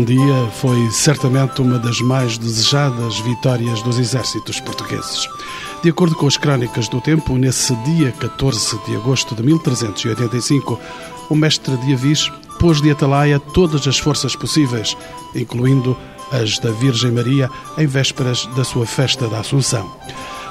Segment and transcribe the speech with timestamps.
[0.00, 5.28] bom dia foi certamente uma das mais desejadas vitórias dos exércitos portugueses.
[5.82, 10.80] De acordo com as crónicas do tempo, nesse dia 14 de agosto de 1385,
[11.28, 14.96] o mestre de Avis pôs de atalaia todas as forças possíveis,
[15.34, 15.94] incluindo
[16.32, 19.94] as da Virgem Maria, em vésperas da sua festa da Assunção.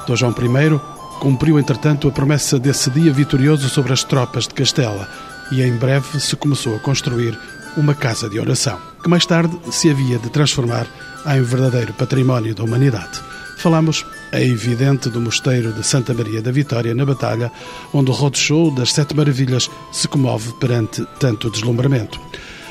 [0.05, 0.79] Dom João I
[1.19, 5.09] cumpriu, entretanto, a promessa desse dia vitorioso sobre as tropas de Castela
[5.51, 7.35] e em breve se começou a construir
[7.75, 10.87] uma casa de oração, que mais tarde se havia de transformar
[11.25, 13.21] em verdadeiro património da humanidade.
[13.57, 17.51] Falamos, é evidente, do Mosteiro de Santa Maria da Vitória, na Batalha,
[17.93, 22.19] onde o roadshow das Sete Maravilhas se comove perante tanto deslumbramento.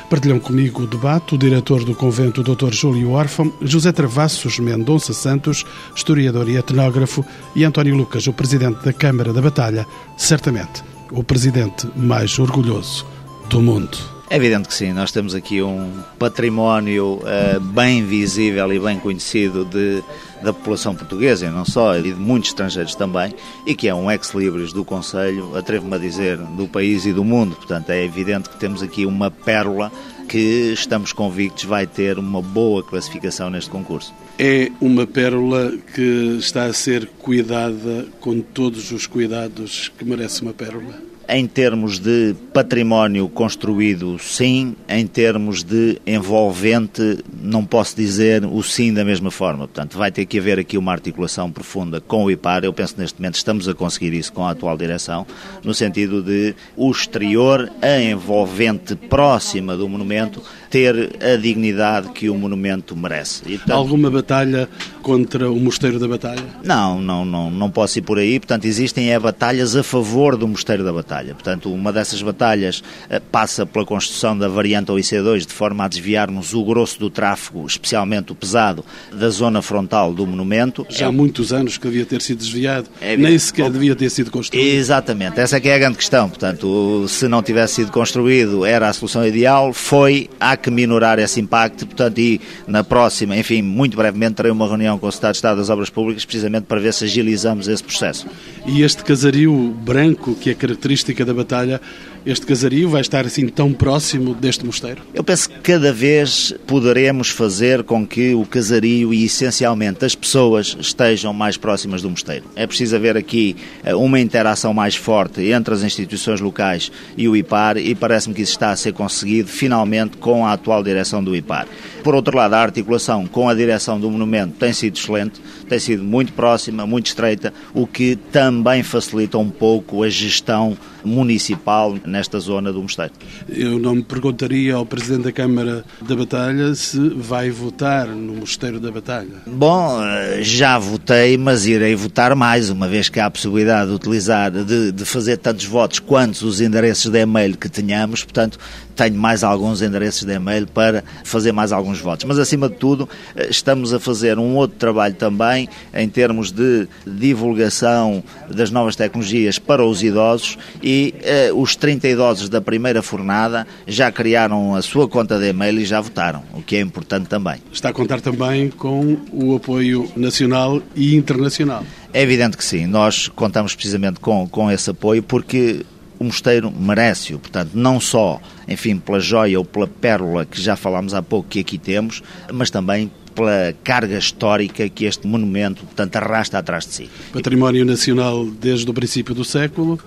[0.08, 2.72] Partilham comigo o debate o diretor do convento, Dr.
[2.72, 7.22] Júlio Órfão, José Travassos Mendonça Santos, historiador e etnógrafo,
[7.54, 13.06] e António Lucas, o presidente da Câmara da Batalha, certamente o presidente mais orgulhoso
[13.50, 14.17] do mundo.
[14.30, 19.64] É evidente que sim, nós temos aqui um património uh, bem visível e bem conhecido
[19.64, 20.02] de,
[20.42, 23.32] da população portuguesa, e não só, e de muitos estrangeiros também,
[23.64, 27.56] e que é um ex-libris do Conselho, atrevo-me a dizer, do país e do mundo.
[27.56, 29.90] Portanto, é evidente que temos aqui uma pérola
[30.28, 34.12] que estamos convictos vai ter uma boa classificação neste concurso.
[34.38, 40.52] É uma pérola que está a ser cuidada com todos os cuidados que merece uma
[40.52, 41.08] pérola?
[41.30, 44.74] Em termos de património construído, sim.
[44.88, 49.68] Em termos de envolvente, não posso dizer o sim da mesma forma.
[49.68, 52.64] Portanto, vai ter que haver aqui uma articulação profunda com o IPAR.
[52.64, 55.26] Eu penso que neste momento estamos a conseguir isso com a atual direção,
[55.62, 62.34] no sentido de o exterior, a envolvente próxima do monumento, ter a dignidade que o
[62.34, 63.42] monumento merece.
[63.46, 64.68] E, portanto, Alguma batalha
[65.02, 66.44] contra o Mosteiro da Batalha?
[66.62, 68.38] Não, não, não, não posso ir por aí.
[68.38, 71.34] Portanto, existem é, batalhas a favor do Mosteiro da Batalha.
[71.34, 76.52] Portanto, uma dessas batalhas eh, passa pela construção da variante OIC2 de forma a desviarmos
[76.52, 80.86] o grosso do tráfego, especialmente o pesado, da zona frontal do monumento.
[80.90, 84.30] Já há muitos anos que devia ter sido desviado, é, nem sequer devia ter sido
[84.30, 84.66] construído.
[84.66, 86.28] Exatamente, essa é que é a grande questão.
[86.28, 89.72] Portanto, se não tivesse sido construído, era a solução ideal.
[89.72, 94.66] Foi, há que minorar esse impacto, portanto, e na próxima, enfim, muito brevemente, terei uma
[94.66, 97.82] reunião com o Estado de Estado das Obras Públicas, precisamente para ver se agilizamos esse
[97.82, 98.26] processo.
[98.66, 99.52] E este casario
[99.82, 101.80] branco, que é característica da batalha,
[102.24, 105.02] este casario vai estar assim tão próximo deste mosteiro?
[105.14, 110.76] Eu penso que cada vez poderemos fazer com que o casario e essencialmente as pessoas
[110.80, 112.44] estejam mais próximas do mosteiro.
[112.54, 117.36] É preciso haver aqui eh, uma interação mais forte entre as instituições locais e o
[117.36, 121.34] IPAR e parece-me que isso está a ser conseguido finalmente com a atual direção do
[121.34, 121.66] IPAR.
[122.02, 126.02] Por outro lado, a articulação com a direção do monumento tem sido excelente, tem sido
[126.02, 132.72] muito próxima, muito estreita, o que também facilita um pouco a gestão municipal nesta zona
[132.72, 133.12] do Mosteiro.
[133.48, 138.80] Eu não me perguntaria ao Presidente da Câmara da Batalha se vai votar no Mosteiro
[138.80, 139.42] da Batalha.
[139.46, 143.96] Bom, eh, já votei, mas irei votar mais, uma vez que há a possibilidade de
[143.96, 148.58] utilizar, de, de fazer tantos votos quantos os endereços de e-mail que tenhamos, portanto,
[148.98, 152.24] tenho mais alguns endereços de e-mail para fazer mais alguns votos.
[152.24, 156.88] Mas, acima de tudo, eh, estamos a fazer um outro trabalho também em termos de
[157.06, 160.58] divulgação das novas tecnologias para os idosos
[160.90, 165.78] e eh, os 30 idosos da primeira fornada já criaram a sua conta de e-mail
[165.80, 167.56] e já votaram, o que é importante também.
[167.70, 171.84] Está a contar também com o apoio nacional e internacional.
[172.10, 175.84] É evidente que sim, nós contamos precisamente com, com esse apoio porque
[176.18, 181.12] o mosteiro merece-o, portanto, não só, enfim, pela joia ou pela pérola que já falámos
[181.12, 186.58] há pouco que aqui temos, mas também pela carga histórica que este monumento, portanto, arrasta
[186.58, 187.10] atrás de si.
[187.32, 189.98] Património nacional desde o princípio do século,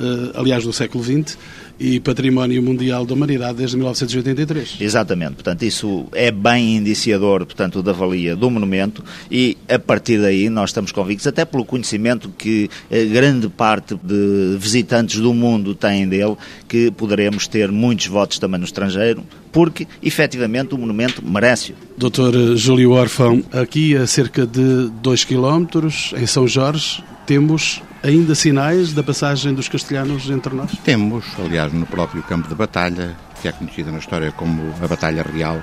[0.00, 1.38] eh, aliás, do século XX,
[1.80, 4.76] e Património Mundial da Humanidade desde 1983.
[4.80, 10.50] Exatamente, portanto isso é bem indiciador, portanto, da valia do monumento e a partir daí
[10.50, 12.68] nós estamos convictos, até pelo conhecimento que
[13.10, 16.36] grande parte de visitantes do mundo têm dele,
[16.68, 21.74] que poderemos ter muitos votos também no estrangeiro, porque efetivamente o monumento merece.
[21.96, 28.92] Doutor Júlio Orfão, aqui a cerca de 2 km, em São Jorge, temos ainda sinais
[28.92, 30.70] da passagem dos castelhanos entre nós?
[30.84, 35.22] Temos, aliás, no próprio campo de batalha, que é conhecida na história como a Batalha
[35.22, 35.62] Real.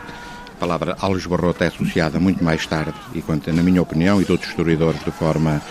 [0.56, 4.31] A palavra Algesbarrote é associada muito mais tarde, e quanto, na minha opinião, e de
[4.31, 5.62] outros historiadores de forma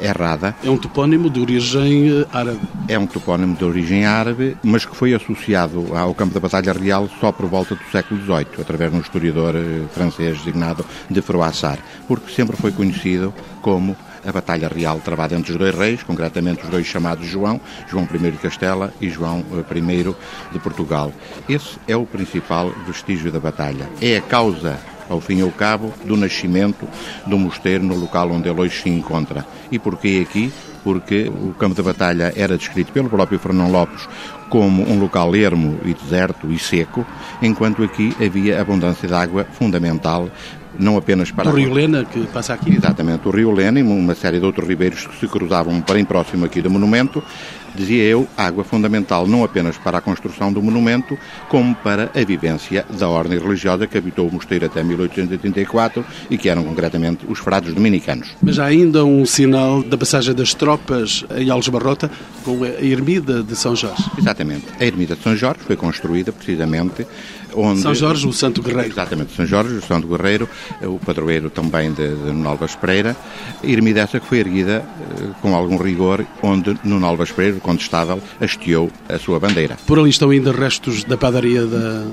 [0.00, 0.54] errada.
[0.62, 2.60] É um topónimo de origem eh, árabe.
[2.86, 7.08] É um topónimo de origem árabe, mas que foi associado ao campo da Batalha Real
[7.18, 11.80] só por volta do século XVIII, através de um historiador eh, francês designado de Froissart,
[12.06, 13.96] porque sempre foi conhecido como
[14.26, 18.30] a batalha real travada entre os dois reis, concretamente os dois chamados João, João I
[18.30, 20.14] de Castela e João I
[20.52, 21.12] de Portugal.
[21.48, 23.88] Esse é o principal vestígio da batalha.
[24.00, 24.78] É a causa
[25.08, 26.86] ao fim e ao cabo, do nascimento
[27.26, 29.46] do mosteiro no local onde ele hoje se encontra.
[29.70, 30.52] E porquê aqui?
[30.82, 34.08] Porque o campo de batalha era descrito pelo próprio Fernão Lopes
[34.48, 37.04] como um local ermo e deserto e seco,
[37.42, 40.30] enquanto aqui havia abundância de água fundamental
[40.78, 41.50] não apenas para...
[41.50, 42.74] O Rio Lena, que passa aqui.
[42.74, 46.44] Exatamente, o Rio Lena e uma série de outros ribeiros que se cruzavam bem próximo
[46.44, 47.22] aqui do monumento,
[47.76, 51.16] dizia eu, água fundamental não apenas para a construção do monumento,
[51.48, 56.48] como para a vivência da ordem religiosa que habitou o mosteiro até 1884 e que
[56.48, 58.28] eram concretamente os frades dominicanos.
[58.42, 62.10] Mas há ainda um sinal da passagem das tropas em Alves Barrota
[62.42, 64.04] com a ermida de São Jorge.
[64.18, 64.64] Exatamente.
[64.80, 67.06] A ermida de São Jorge foi construída precisamente
[67.56, 67.80] onde...
[67.80, 68.92] São Jorge, o Santo Guerreiro.
[68.92, 70.48] Exatamente, São Jorge, o Santo Guerreiro,
[70.82, 73.16] o padroeiro também de, de Nuno Alves Pereira,
[73.64, 74.84] ermida essa que foi erguida
[75.20, 79.76] eh, com algum rigor, onde Nuno Alves Pereira, contestável, hasteou a sua bandeira.
[79.86, 82.06] Por ali estão ainda restos da padaria da,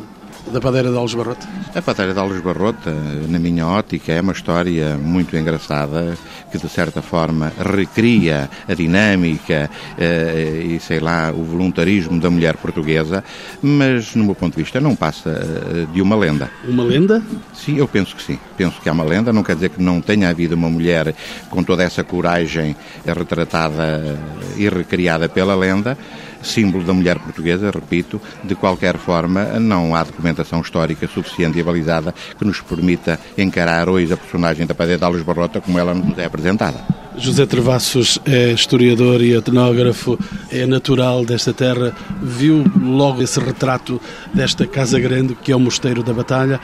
[0.51, 1.47] da padeira de Alves Barrota?
[1.73, 2.91] A padeira de Alves Barrota,
[3.27, 6.17] na minha ótica, é uma história muito engraçada
[6.51, 12.57] que, de certa forma, recria a dinâmica eh, e, sei lá, o voluntarismo da mulher
[12.57, 13.23] portuguesa,
[13.61, 16.51] mas, no meu ponto de vista, não passa eh, de uma lenda.
[16.67, 17.23] Uma lenda?
[17.53, 18.37] Sim, eu penso que sim.
[18.55, 19.33] Penso que é uma lenda.
[19.33, 21.15] Não quer dizer que não tenha havido uma mulher
[21.49, 22.75] com toda essa coragem
[23.05, 24.19] retratada
[24.57, 25.97] e recriada pela lenda,
[26.43, 32.13] símbolo da mulher portuguesa, repito, de qualquer forma não há documentação histórica suficiente e avalizada
[32.37, 36.17] que nos permita encarar hoje a personagem da Padre de Alves Barrota como ela nos
[36.17, 37.03] é apresentada.
[37.15, 40.17] José Travassos é historiador e etnógrafo,
[40.51, 44.01] é natural desta terra, viu logo esse retrato
[44.33, 46.59] desta casa grande que é o Mosteiro da Batalha,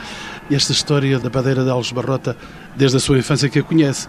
[0.50, 2.36] esta história da Padeira de Alves Barrota
[2.76, 4.08] desde a sua infância que a conhece.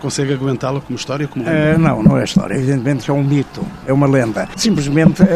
[0.00, 1.26] Consegue aguentá-la como história?
[1.26, 2.54] Como uh, não, não é história.
[2.54, 4.48] Evidentemente é um mito, é uma lenda.
[4.56, 5.26] Simplesmente uh,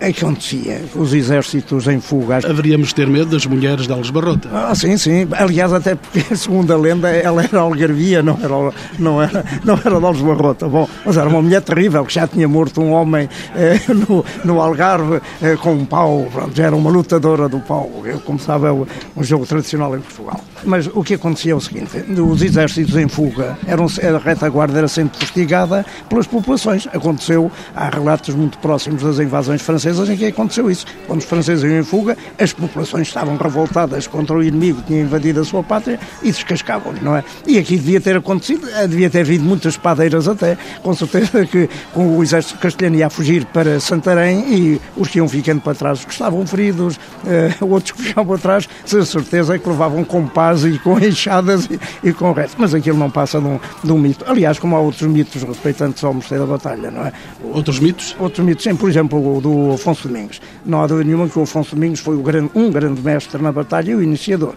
[0.00, 0.82] acontecia.
[0.94, 2.38] Os exércitos em fuga.
[2.38, 4.48] Haveríamos ter medo das mulheres de Alves Barrota?
[4.52, 5.26] Ah, sim, sim.
[5.32, 9.98] Aliás, até porque, segundo a lenda, ela era algarvia, não era, não era, não era
[9.98, 10.68] de Alves Barrota.
[10.68, 14.60] Bom, mas era uma mulher terrível, que já tinha morto um homem uh, no, no
[14.60, 15.20] Algarve
[15.60, 16.28] com um pau.
[16.32, 17.90] Pronto, já era uma lutadora do pau.
[18.04, 20.40] Eu, como sabe, é um jogo tradicional em Portugal.
[20.64, 21.90] Mas o que acontecia é o seguinte:
[22.20, 26.86] os exércitos em fuga eram a retaguarda era sempre fustigada pelas populações.
[26.92, 30.86] Aconteceu, há relatos muito próximos das invasões francesas em que aconteceu isso.
[31.06, 35.02] Quando os franceses iam em fuga, as populações estavam revoltadas contra o inimigo que tinha
[35.02, 37.24] invadido a sua pátria e descascavam não é?
[37.46, 41.68] E aqui devia ter acontecido, eh, devia ter havido muitas padeiras até, com certeza que
[41.92, 46.00] com o exército castelhano ia fugir para Santarém e os que iam ficando para trás,
[46.00, 50.26] os que estavam feridos, uh, outros que ficavam para trás, sem certeza que levavam com
[50.26, 52.56] paz e com enxadas e, e com o resto.
[52.58, 54.24] Mas aquilo não passa de um, de um mito.
[54.26, 57.12] Aliás, como há outros mitos respeitantes ao Mosteiro da Batalha, não é?
[57.42, 58.16] Outros mitos?
[58.18, 58.74] Outros mitos, sim.
[58.74, 60.40] Por exemplo, o do Afonso Domingos.
[60.64, 63.90] Não há dúvida nenhuma que o Afonso Domingos foi grande, um grande mestre na batalha
[63.90, 64.54] e o iniciador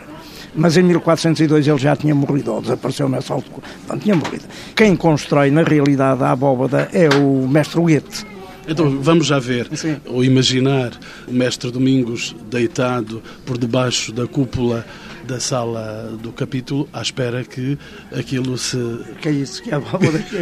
[0.56, 4.45] mas em 1402 ele já tinha morrido, ou desapareceu nessa altura, não tinha morrido.
[4.75, 8.25] Quem constrói, na realidade, a abóbada é o mestre Huguete.
[8.68, 9.97] Então vamos já ver, Sim.
[10.06, 10.91] ou imaginar
[11.25, 14.85] o mestre Domingos deitado por debaixo da cúpula
[15.27, 17.77] da sala do capítulo à espera que
[18.18, 18.77] aquilo se...
[19.21, 20.38] Que é isso, que é válvula que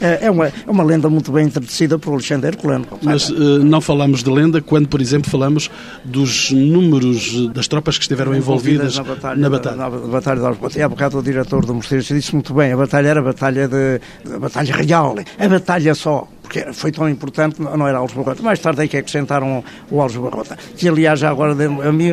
[0.00, 2.86] é, é, é, uma, é uma lenda muito bem introduzida por Alexandre Herculano.
[3.02, 5.70] Mas uh, não falamos de lenda quando, por exemplo, falamos
[6.04, 9.40] dos números das tropas que estiveram envolvidas, envolvidas na batalha.
[9.40, 12.52] Na batalha, na, na batalha de E há bocado o diretor do Mosteiro disse muito
[12.52, 14.00] bem, a batalha era a batalha, de,
[14.34, 18.42] a batalha real, a batalha só porque foi tão importante, não era Alves Barrota.
[18.42, 22.12] Mais tarde é que acrescentaram o Alves Barrota, que aliás já agora a mim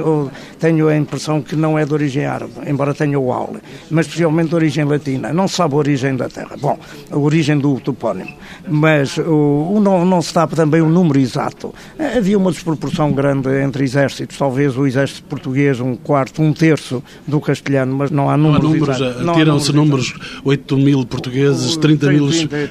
[0.59, 4.49] tenho a impressão que não é de origem árabe, embora tenha o aule, mas possivelmente
[4.49, 5.33] de origem latina.
[5.33, 6.55] Não se sabe a origem da terra.
[6.59, 6.77] Bom,
[7.11, 8.33] a origem do topónimo,
[8.67, 11.73] mas o, não, não se sabe também o número exato.
[12.17, 17.39] Havia uma desproporção grande entre exércitos, talvez o exército português um quarto, um terço do
[17.39, 22.29] castelhano, mas não há números, não há números Tiram-se números, 8 mil portugueses, 30 mil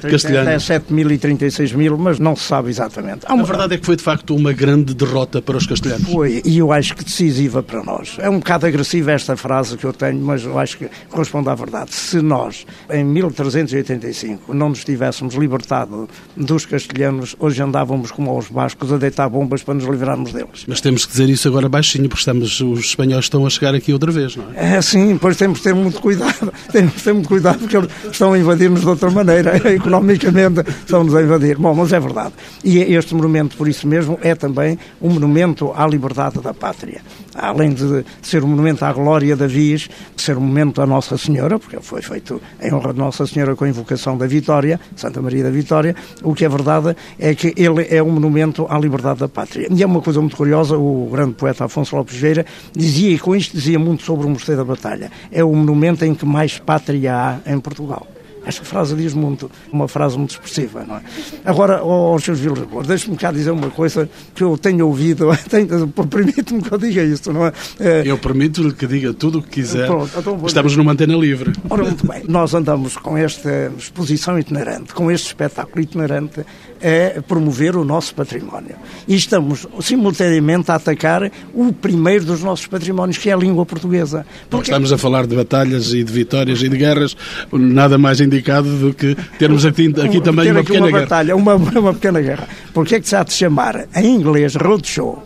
[0.09, 0.63] castelhanos.
[0.63, 3.25] 7 mil e 36 mil, mas não se sabe exatamente.
[3.25, 6.09] a verdade é que foi de facto uma grande derrota para os castelhanos.
[6.09, 8.17] Foi, e eu acho que decisiva para nós.
[8.19, 11.55] É um bocado agressiva esta frase que eu tenho, mas eu acho que corresponde à
[11.55, 11.93] verdade.
[11.93, 18.91] Se nós, em 1385, não nos tivéssemos libertado dos castelhanos, hoje andávamos como aos bascos
[18.91, 20.65] a deitar bombas para nos livrarmos deles.
[20.67, 23.93] Mas temos que dizer isso agora baixinho, porque estamos, os espanhóis estão a chegar aqui
[23.93, 24.75] outra vez, não é?
[24.75, 26.53] É sim, pois temos que ter muito cuidado.
[26.71, 29.57] Temos que ter muito cuidado porque eles estão a invadir-nos de outra maneira.
[29.71, 31.57] Economicamente estão-nos a invadir.
[31.57, 32.33] Bom, mas é verdade.
[32.63, 37.01] E este monumento, por isso mesmo, é também um monumento à liberdade da pátria.
[37.35, 41.59] Além de ser um monumento à glória da Viz, ser um monumento à Nossa Senhora,
[41.59, 45.43] porque foi feito em honra de Nossa Senhora com a invocação da Vitória, Santa Maria
[45.43, 49.27] da Vitória, o que é verdade é que ele é um monumento à liberdade da
[49.27, 49.67] pátria.
[49.69, 53.35] E é uma coisa muito curiosa, o grande poeta Afonso Lopes Vieira dizia, e com
[53.35, 57.15] isto dizia muito sobre o Mosteiro da Batalha, é o monumento em que mais pátria
[57.15, 58.07] há em Portugal.
[58.45, 61.01] Esta frase diz muito, uma frase muito expressiva, não é?
[61.45, 65.29] Agora, aos seus Vilas Boas, deixe-me cá dizer uma coisa que eu tenho ouvido,
[66.09, 67.53] permite-me que eu diga isso, não é?
[67.79, 69.87] é eu permito-lhe que diga tudo o que quiser.
[69.87, 71.53] Pronto, então Estamos numa antena livre.
[71.69, 72.23] Ora, muito bem.
[72.27, 78.75] Nós andamos com esta exposição itinerante, com este espetáculo itinerante, a promover o nosso património.
[79.07, 84.25] E estamos simultaneamente a atacar o primeiro dos nossos patrimónios, que é a língua portuguesa.
[84.49, 84.69] Porque...
[84.69, 87.15] Estamos a falar de batalhas e de vitórias e de guerras,
[87.51, 91.01] nada mais indicado do que termos aqui, aqui também uma pequena uma guerra.
[91.01, 92.47] Batalha, uma, uma pequena guerra.
[92.73, 95.23] Porque é que se há de chamar em inglês roadshow?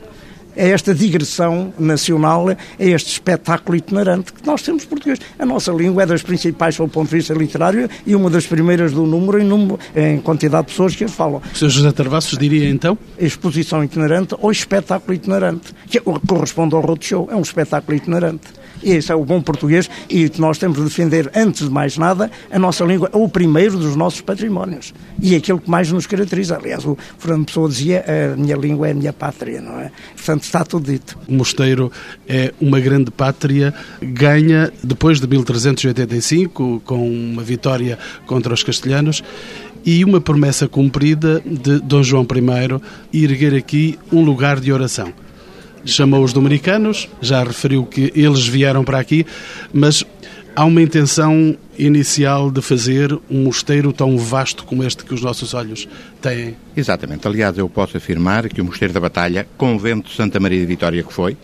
[0.57, 5.19] é esta digressão nacional, é este espetáculo itinerante que nós temos português.
[5.37, 8.91] A nossa língua é das principais do ponto de vista literário e uma das primeiras
[8.91, 11.41] do número em, número, em quantidade de pessoas que as falam.
[11.53, 11.69] O Sr.
[11.69, 12.97] José Tarvassos diria então?
[13.19, 18.56] Exposição itinerante ou espetáculo itinerante, que corresponde ao roadshow, é um espetáculo itinerante.
[18.83, 22.59] Esse é o bom português e nós temos de defender, antes de mais nada, a
[22.59, 26.57] nossa língua é o primeiro dos nossos patrimónios e é aquilo que mais nos caracteriza.
[26.57, 29.91] Aliás, o Fernando Pessoa dizia a minha língua é a minha pátria, não é?
[30.15, 31.17] Portanto, está tudo dito.
[31.27, 31.91] O mosteiro
[32.27, 39.23] é uma grande pátria, ganha depois de 1385, com uma vitória contra os castelhanos,
[39.85, 42.27] e uma promessa cumprida de Dom João
[43.13, 45.13] I erguer aqui um lugar de oração
[45.85, 49.25] chamou os dominicanos, já referiu que eles vieram para aqui,
[49.73, 50.03] mas
[50.55, 55.53] há uma intenção inicial de fazer um mosteiro tão vasto como este que os nossos
[55.53, 55.87] olhos
[56.21, 56.55] têm.
[56.75, 57.27] Exatamente.
[57.27, 61.03] Aliás, eu posso afirmar que o Mosteiro da Batalha, convento de Santa Maria de Vitória
[61.03, 61.37] que foi,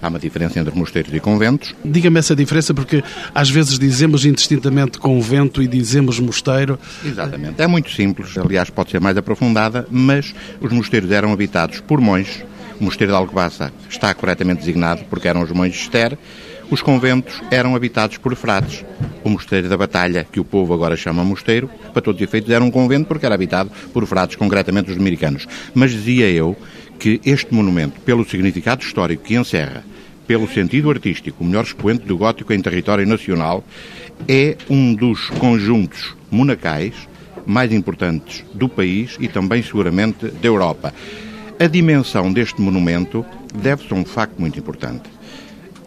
[0.00, 1.74] Há uma diferença entre mosteiros e conventos.
[1.84, 3.02] Diga-me essa diferença, porque
[3.34, 6.78] às vezes dizemos indistintamente convento e dizemos mosteiro.
[7.04, 7.60] Exatamente.
[7.60, 12.44] É muito simples, aliás, pode ser mais aprofundada, mas os mosteiros eram habitados por monges
[12.80, 16.18] o mosteiro de Alcobaça está corretamente designado porque eram os monges de Esther.
[16.70, 18.84] Os conventos eram habitados por frades.
[19.24, 22.62] O mosteiro da Batalha, que o povo agora chama mosteiro, para todos os efeitos era
[22.62, 25.46] um convento porque era habitado por frades, concretamente os dominicanos.
[25.74, 26.56] Mas dizia eu
[26.98, 29.84] que este monumento, pelo significado histórico que encerra,
[30.26, 33.64] pelo sentido artístico, o melhor expoente do gótico em território nacional,
[34.28, 36.94] é um dos conjuntos monacais
[37.46, 40.92] mais importantes do país e também seguramente da Europa.
[41.60, 45.10] A dimensão deste monumento deve-se a um facto muito importante.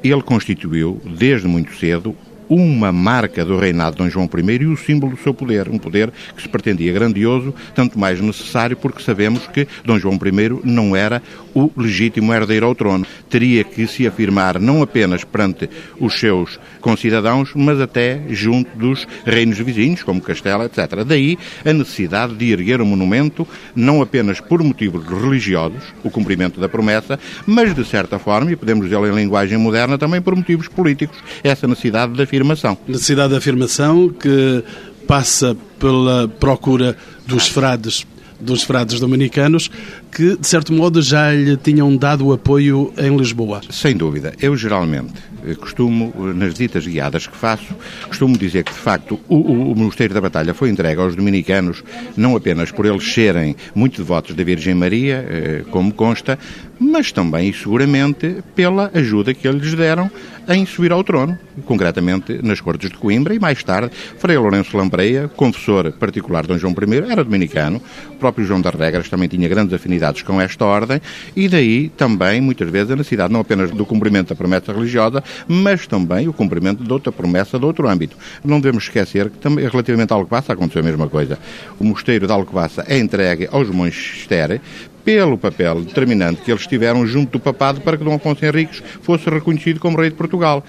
[0.03, 2.13] Ele constituiu, desde muito cedo,
[2.53, 5.77] uma marca do reinado de Dom João I e o símbolo do seu poder, um
[5.77, 10.93] poder que se pretendia grandioso, tanto mais necessário porque sabemos que Dom João I não
[10.93, 11.24] era
[11.55, 13.05] o legítimo herdeiro ao trono.
[13.29, 19.58] Teria que se afirmar não apenas perante os seus concidadãos, mas até junto dos reinos
[19.58, 21.05] vizinhos, como Castela, etc.
[21.05, 26.67] Daí a necessidade de erguer um monumento, não apenas por motivos religiosos, o cumprimento da
[26.67, 31.17] promessa, mas de certa forma, e podemos dizer em linguagem moderna, também por motivos políticos,
[31.46, 32.77] essa necessidade de afirmar afirmação.
[32.88, 34.63] Necessidade de afirmação que
[35.07, 38.05] passa pela procura dos frades
[38.39, 39.69] dos frades dominicanos
[40.12, 43.62] que, de certo modo, já lhe tinham dado apoio em Lisboa.
[43.70, 44.34] Sem dúvida.
[44.41, 45.13] Eu, geralmente,
[45.60, 47.74] costumo, nas visitas guiadas que faço,
[48.08, 51.84] costumo dizer que, de facto, o, o, o Mosteiro da Batalha foi entregue aos dominicanos
[52.15, 56.38] não apenas por eles serem muito devotos da Virgem Maria, eh, como consta,
[56.80, 60.10] mas também e seguramente pela ajuda que eles deram
[60.48, 65.27] em subir ao trono, concretamente nas Cortes de Coimbra e mais tarde Frei Lourenço Lampreia,
[65.27, 69.48] confessor particular de Dom João I, era dominicano, o próprio João das Regras também tinha
[69.48, 71.01] grandes afinidades com esta ordem
[71.36, 75.86] e daí também muitas vezes a necessidade não apenas do cumprimento da promessa religiosa, mas
[75.86, 78.17] também o cumprimento de outra promessa de outro âmbito.
[78.43, 81.38] Não devemos esquecer que também relativamente a Alcobaça aconteceu a mesma coisa.
[81.79, 84.62] O mosteiro de Alcobaça é entregue aos Estere
[85.03, 89.29] pelo papel determinante que eles tiveram junto do papado para que Dom Afonso Henriques fosse
[89.29, 90.63] reconhecido como rei de Portugal.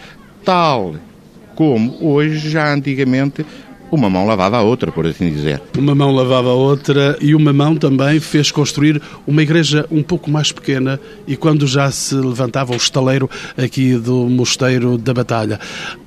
[0.45, 0.95] Tal
[1.55, 3.45] como hoje, já antigamente,
[3.93, 5.61] uma mão lavava a outra, por assim dizer.
[5.77, 10.31] Uma mão lavava a outra e uma mão também fez construir uma igreja um pouco
[10.31, 15.61] mais pequena e quando já se levantava o estaleiro aqui do Mosteiro da Batalha.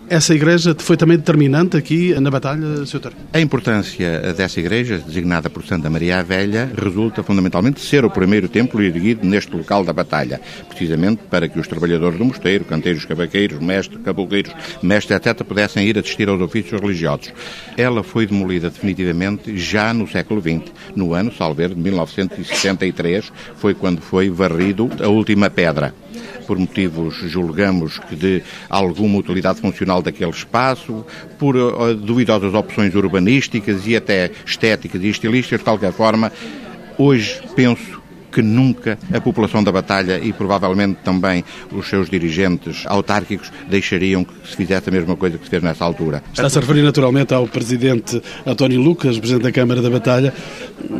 [0.07, 3.11] Essa igreja foi também determinante aqui na Batalha, Sr.
[3.33, 8.09] A importância dessa igreja, designada por Santa Maria a Velha, resulta fundamentalmente de ser o
[8.09, 13.03] primeiro templo erguido neste local da batalha, precisamente para que os trabalhadores do mosteiro, canteiros,
[13.03, 17.33] cavaqueiros, mestres, caboqueiros, mestres, etc., pudessem ir assistir aos ofícios religiosos.
[17.75, 24.01] Ela foi demolida definitivamente já no século XX, no ano, salver, de 1963, foi quando
[24.01, 25.95] foi varrido a última pedra
[26.45, 31.05] por motivos, julgamos, que de alguma utilidade funcional daquele espaço,
[31.37, 31.55] por
[31.95, 36.31] duvidosas opções urbanísticas e até estéticas e estilistas, de qualquer forma,
[36.97, 43.49] hoje penso que nunca a população da Batalha e provavelmente também os seus dirigentes autárquicos
[43.69, 46.21] deixariam que se fizesse a mesma coisa que se fez nessa altura.
[46.33, 50.33] Está-se a referir naturalmente ao Presidente António Lucas, Presidente da Câmara da Batalha.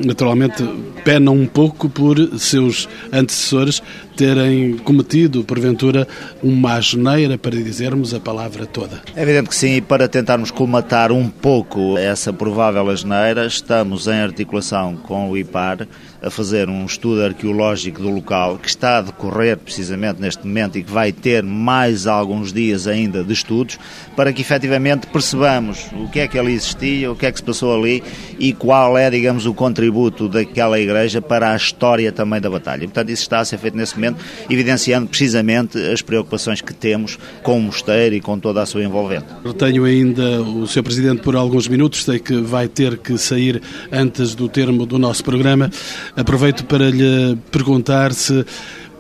[0.06, 0.64] Naturalmente
[1.04, 3.84] pena um pouco por seus antecessores
[4.16, 6.08] terem cometido, porventura,
[6.42, 9.02] uma asneira, para dizermos a palavra toda.
[9.16, 14.20] É evidente que sim, e para tentarmos colmatar um pouco essa provável asneira, estamos em
[14.20, 15.88] articulação com o IPAR
[16.26, 20.84] a fazer um estudo arqueológico do local que está a decorrer precisamente neste momento e
[20.84, 23.78] que vai ter mais alguns dias ainda de estudos
[24.16, 27.44] para que efetivamente percebamos o que é que ali existia, o que é que se
[27.44, 28.04] passou ali
[28.40, 32.82] e qual é, digamos, o contributo daquela igreja para a história também da batalha.
[32.82, 34.05] Portanto, isso está a ser feito nesse momento,
[34.50, 39.26] evidenciando precisamente as preocupações que temos com o mosteiro e com toda a sua envolvente.
[39.44, 40.84] Retenho ainda o Sr.
[40.84, 45.24] Presidente por alguns minutos, sei que vai ter que sair antes do termo do nosso
[45.24, 45.70] programa.
[46.16, 48.46] Aproveito para lhe perguntar se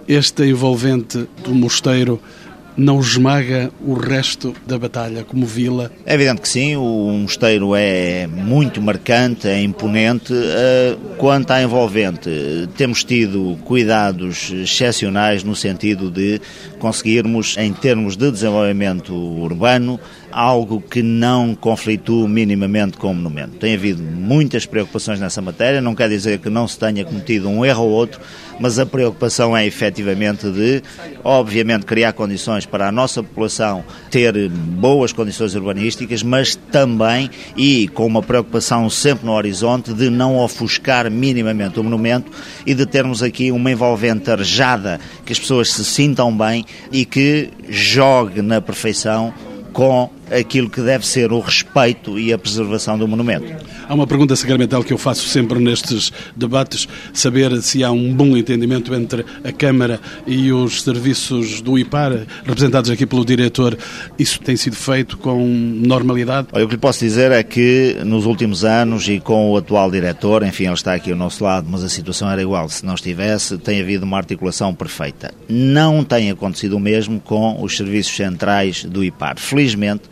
[0.07, 2.21] este envolvente do mosteiro
[2.77, 5.91] não esmaga o resto da batalha como vila?
[6.05, 10.33] É evidente que sim, o mosteiro é muito marcante, é imponente.
[10.33, 12.29] Eh, quanto à envolvente,
[12.77, 16.41] temos tido cuidados excepcionais no sentido de
[16.79, 19.99] conseguirmos, em termos de desenvolvimento urbano,
[20.35, 23.55] algo que não conflitue minimamente com o monumento.
[23.55, 27.63] Tem havido muitas preocupações nessa matéria, não quer dizer que não se tenha cometido um
[27.63, 28.19] erro ou outro,
[28.59, 30.83] mas a preocupação é efetivamente de,
[31.23, 38.05] obviamente, criar condições para a nossa população ter boas condições urbanísticas, mas também, e com
[38.05, 42.29] uma preocupação sempre no horizonte, de não ofuscar minimamente o monumento
[42.65, 47.51] e de termos aqui uma envolvente arejada, que as pessoas se sintam bem e que
[47.69, 49.33] jogue na perfeição
[49.75, 53.45] com aquilo que deve ser o respeito e a preservação do monumento.
[53.87, 58.35] Há uma pergunta sacramental que eu faço sempre nestes debates, saber se há um bom
[58.35, 63.77] entendimento entre a Câmara e os serviços do IPAR, representados aqui pelo diretor.
[64.17, 66.47] Isso tem sido feito com normalidade?
[66.51, 69.91] Olha, o que lhe posso dizer é que nos últimos anos e com o atual
[69.91, 72.95] diretor, enfim, ele está aqui ao nosso lado, mas a situação era igual se não
[72.95, 75.33] estivesse, tem havido uma articulação perfeita.
[75.47, 79.37] Não tem acontecido o mesmo com os serviços centrais do IPAR.
[79.37, 80.03] Felizmente,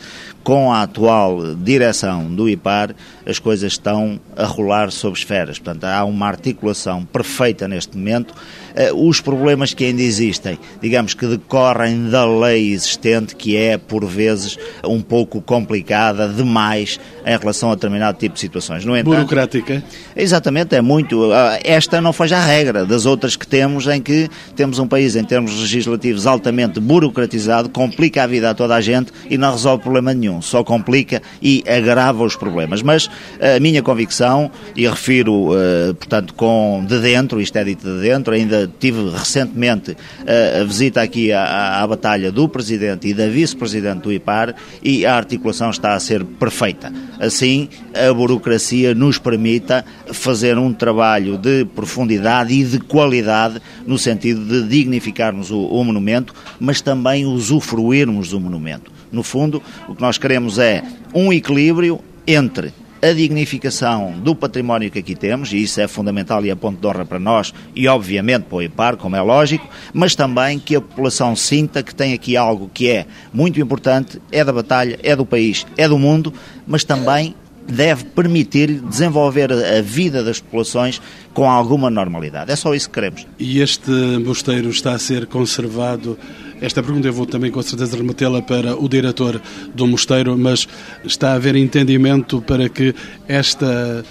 [0.44, 5.60] com a atual direção do IPAR, as coisas estão a rolar sob esferas.
[5.60, 8.34] Portanto, há uma articulação perfeita neste momento.
[8.76, 14.06] Eh, os problemas que ainda existem, digamos que decorrem da lei existente, que é, por
[14.06, 18.84] vezes, um pouco complicada demais em relação a determinado tipo de situações.
[18.84, 19.84] No entanto, Burocrática?
[20.16, 21.32] Exatamente, é muito.
[21.32, 24.88] Ah, esta não foi já a regra das outras que temos, em que temos um
[24.88, 29.52] país, em termos legislativos, altamente burocratizado, complica a vida a toda a gente e não
[29.52, 32.82] resolve problema nenhum, só complica e agrava os problemas.
[32.82, 38.02] Mas a minha convicção, e refiro, uh, portanto, com de dentro, isto é dito de
[38.02, 43.28] dentro, ainda tive recentemente uh, a visita aqui à, à batalha do Presidente e da
[43.28, 46.92] Vice-Presidente do IPAR e a articulação está a ser perfeita.
[47.20, 54.46] Assim, a burocracia nos permita fazer um trabalho de profundidade e de qualidade no sentido
[54.46, 58.92] de dignificarmos o, o monumento, mas também usufruirmos do monumento.
[59.12, 62.74] No fundo, o que nós queremos é um equilíbrio entre
[63.04, 66.88] a dignificação do património que aqui temos, e isso é fundamental e é ponto de
[66.88, 70.80] honra para nós e, obviamente, para o IPAR, como é lógico, mas também que a
[70.80, 75.26] população sinta que tem aqui algo que é muito importante, é da batalha, é do
[75.26, 76.34] país, é do mundo,
[76.66, 77.36] mas também
[77.68, 81.02] deve permitir desenvolver a vida das populações
[81.34, 82.52] com alguma normalidade.
[82.52, 83.28] É só isso que queremos.
[83.40, 86.18] E este mosteiro está a ser conservado
[86.64, 89.42] esta pergunta eu vou também com certeza remetê-la para o diretor
[89.76, 90.66] do mosteiro, mas
[91.04, 92.96] está a haver entendimento para que
[93.28, 94.06] esta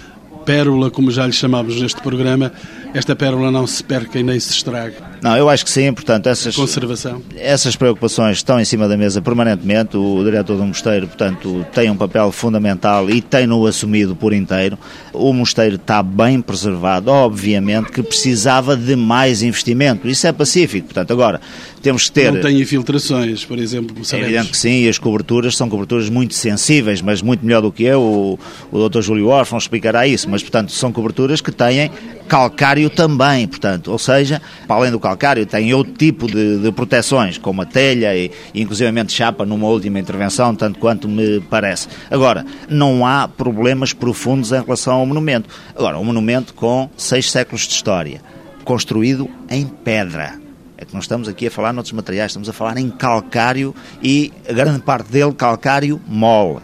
[0.45, 2.51] pérola, como já lhe chamamos neste programa,
[2.93, 5.12] esta pérola não se perca e nem se estrague.
[5.23, 7.21] Não, eu acho que sim, portanto, essas, Conservação.
[7.37, 9.95] essas preocupações estão em cima da mesa permanentemente.
[9.95, 14.77] O diretor do mosteiro, portanto, tem um papel fundamental e tem-no assumido por inteiro.
[15.13, 20.09] O mosteiro está bem preservado, obviamente que precisava de mais investimento.
[20.09, 21.39] Isso é pacífico, portanto, agora
[21.81, 22.31] temos que ter.
[22.33, 24.29] Não tem infiltrações, por exemplo, É sabemos.
[24.29, 27.83] evidente que sim, e as coberturas são coberturas muito sensíveis, mas muito melhor do que
[27.83, 28.01] eu.
[28.01, 28.39] O,
[28.71, 28.99] o Dr.
[29.01, 31.89] Júlio Orfão explicará isso, mas, portanto, são coberturas que têm
[32.27, 35.12] calcário também, portanto, ou seja, para além do calcário,
[35.49, 39.99] têm outro tipo de, de proteções, como a telha e, e inclusivamente chapa numa última
[39.99, 41.87] intervenção, tanto quanto me parece.
[42.09, 45.49] Agora, não há problemas profundos em relação ao monumento.
[45.75, 48.21] Agora, um monumento com seis séculos de história,
[48.63, 50.41] construído em pedra.
[50.77, 54.33] É que não estamos aqui a falar noutros materiais, estamos a falar em calcário e
[54.53, 56.59] grande parte dele calcário mole.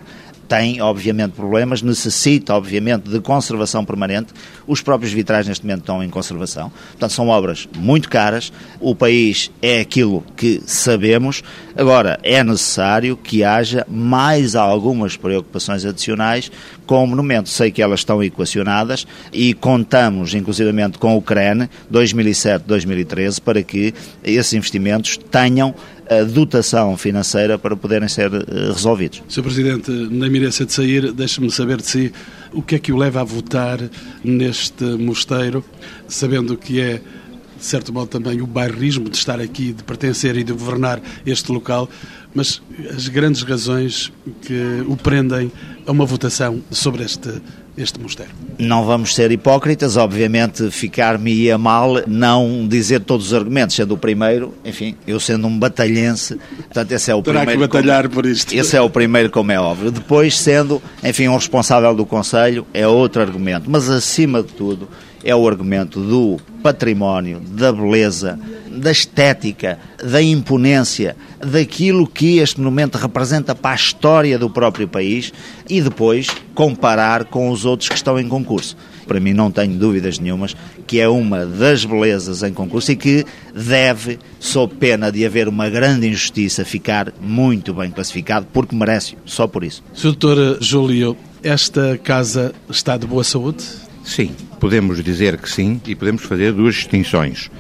[0.50, 4.34] Tem, obviamente, problemas, necessita, obviamente, de conservação permanente.
[4.66, 6.72] Os próprios vitrais, neste momento, estão em conservação.
[6.90, 8.52] Portanto, são obras muito caras.
[8.80, 11.44] O país é aquilo que sabemos.
[11.78, 16.52] Agora, é necessário que haja mais algumas preocupações adicionais
[16.90, 17.50] com o monumento.
[17.50, 24.54] Sei que elas estão equacionadas e contamos, inclusivamente, com o CREN 2007-2013 para que esses
[24.54, 25.76] investimentos tenham
[26.10, 29.22] a dotação financeira para poderem ser eh, resolvidos.
[29.30, 29.44] Sr.
[29.44, 32.12] Presidente, na iminência de sair, deixe-me saber de si
[32.52, 33.80] o que é que o leva a votar
[34.24, 35.64] neste mosteiro,
[36.08, 40.44] sabendo que é, de certo modo, também o bairrismo de estar aqui, de pertencer e
[40.44, 41.88] de governar este local,
[42.34, 42.62] mas
[42.96, 44.12] as grandes razões
[44.42, 45.52] que o prendem
[45.86, 47.42] a uma votação sobre este,
[47.78, 48.32] este mosteiro.
[48.60, 54.54] Não vamos ser hipócritas, obviamente ficar-me-ia mal não dizer todos os argumentos, sendo o primeiro,
[54.64, 57.62] enfim, eu sendo um batalhense, portanto esse é o Terá primeiro...
[57.62, 58.54] que batalhar como- por isto.
[58.54, 59.90] Esse é o primeiro, como é óbvio.
[59.92, 63.70] Depois, sendo, enfim, um responsável do Conselho, é outro argumento.
[63.70, 64.88] Mas, acima de tudo,
[65.24, 68.38] é o argumento do património, da beleza,
[68.80, 75.32] da estética, da imponência, daquilo que este monumento representa para a história do próprio país
[75.70, 78.76] e depois comparar com os outros que estão em concurso.
[79.08, 83.26] Para mim, não tenho dúvidas nenhumas que é uma das belezas em concurso e que
[83.54, 89.46] deve, sob pena de haver uma grande injustiça, ficar muito bem classificado, porque merece, só
[89.46, 89.84] por isso.
[89.94, 90.16] Sr.
[90.16, 90.64] Dr.
[90.64, 93.64] Júlio, esta casa está de boa saúde?
[94.04, 97.52] Sim, podemos dizer que sim e podemos fazer duas distinções.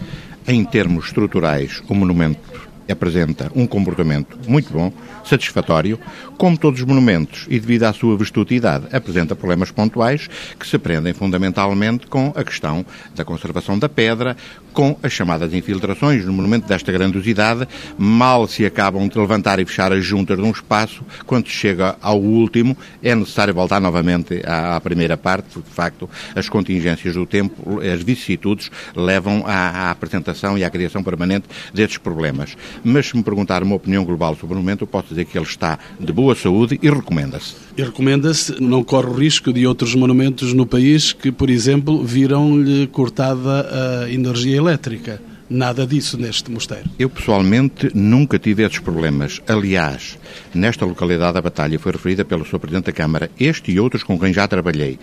[0.47, 2.48] Em termos estruturais, o monumento
[2.91, 4.91] apresenta um comportamento muito bom,
[5.23, 5.99] satisfatório,
[6.37, 11.13] como todos os monumentos, e devido à sua vestuosidade, apresenta problemas pontuais que se prendem
[11.13, 14.35] fundamentalmente com a questão da conservação da pedra,
[14.73, 19.91] com as chamadas infiltrações no monumento desta grandiosidade, mal se acabam de levantar e fechar
[19.91, 24.75] as juntas de um espaço, quando se chega ao último, é necessário voltar novamente à,
[24.75, 29.91] à primeira parte, porque de facto as contingências do tempo, as vicissitudes, levam à, à
[29.91, 32.55] apresentação e à criação permanente desses problemas.
[32.83, 35.45] Mas se me perguntar uma opinião global sobre o monumento, eu posso dizer que ele
[35.45, 37.55] está de boa saúde e recomenda-se.
[37.77, 42.87] E recomenda-se, não corre o risco de outros monumentos no país que, por exemplo, viram-lhe
[42.87, 45.21] cortada a energia elétrica.
[45.49, 46.87] Nada disso neste mosteiro.
[46.99, 49.41] Eu pessoalmente nunca tive esses problemas.
[49.47, 50.19] Aliás,
[50.53, 52.59] nesta localidade a batalha foi referida pelo Sr.
[52.59, 54.99] Presidente da Câmara, este e outros com quem já trabalhei.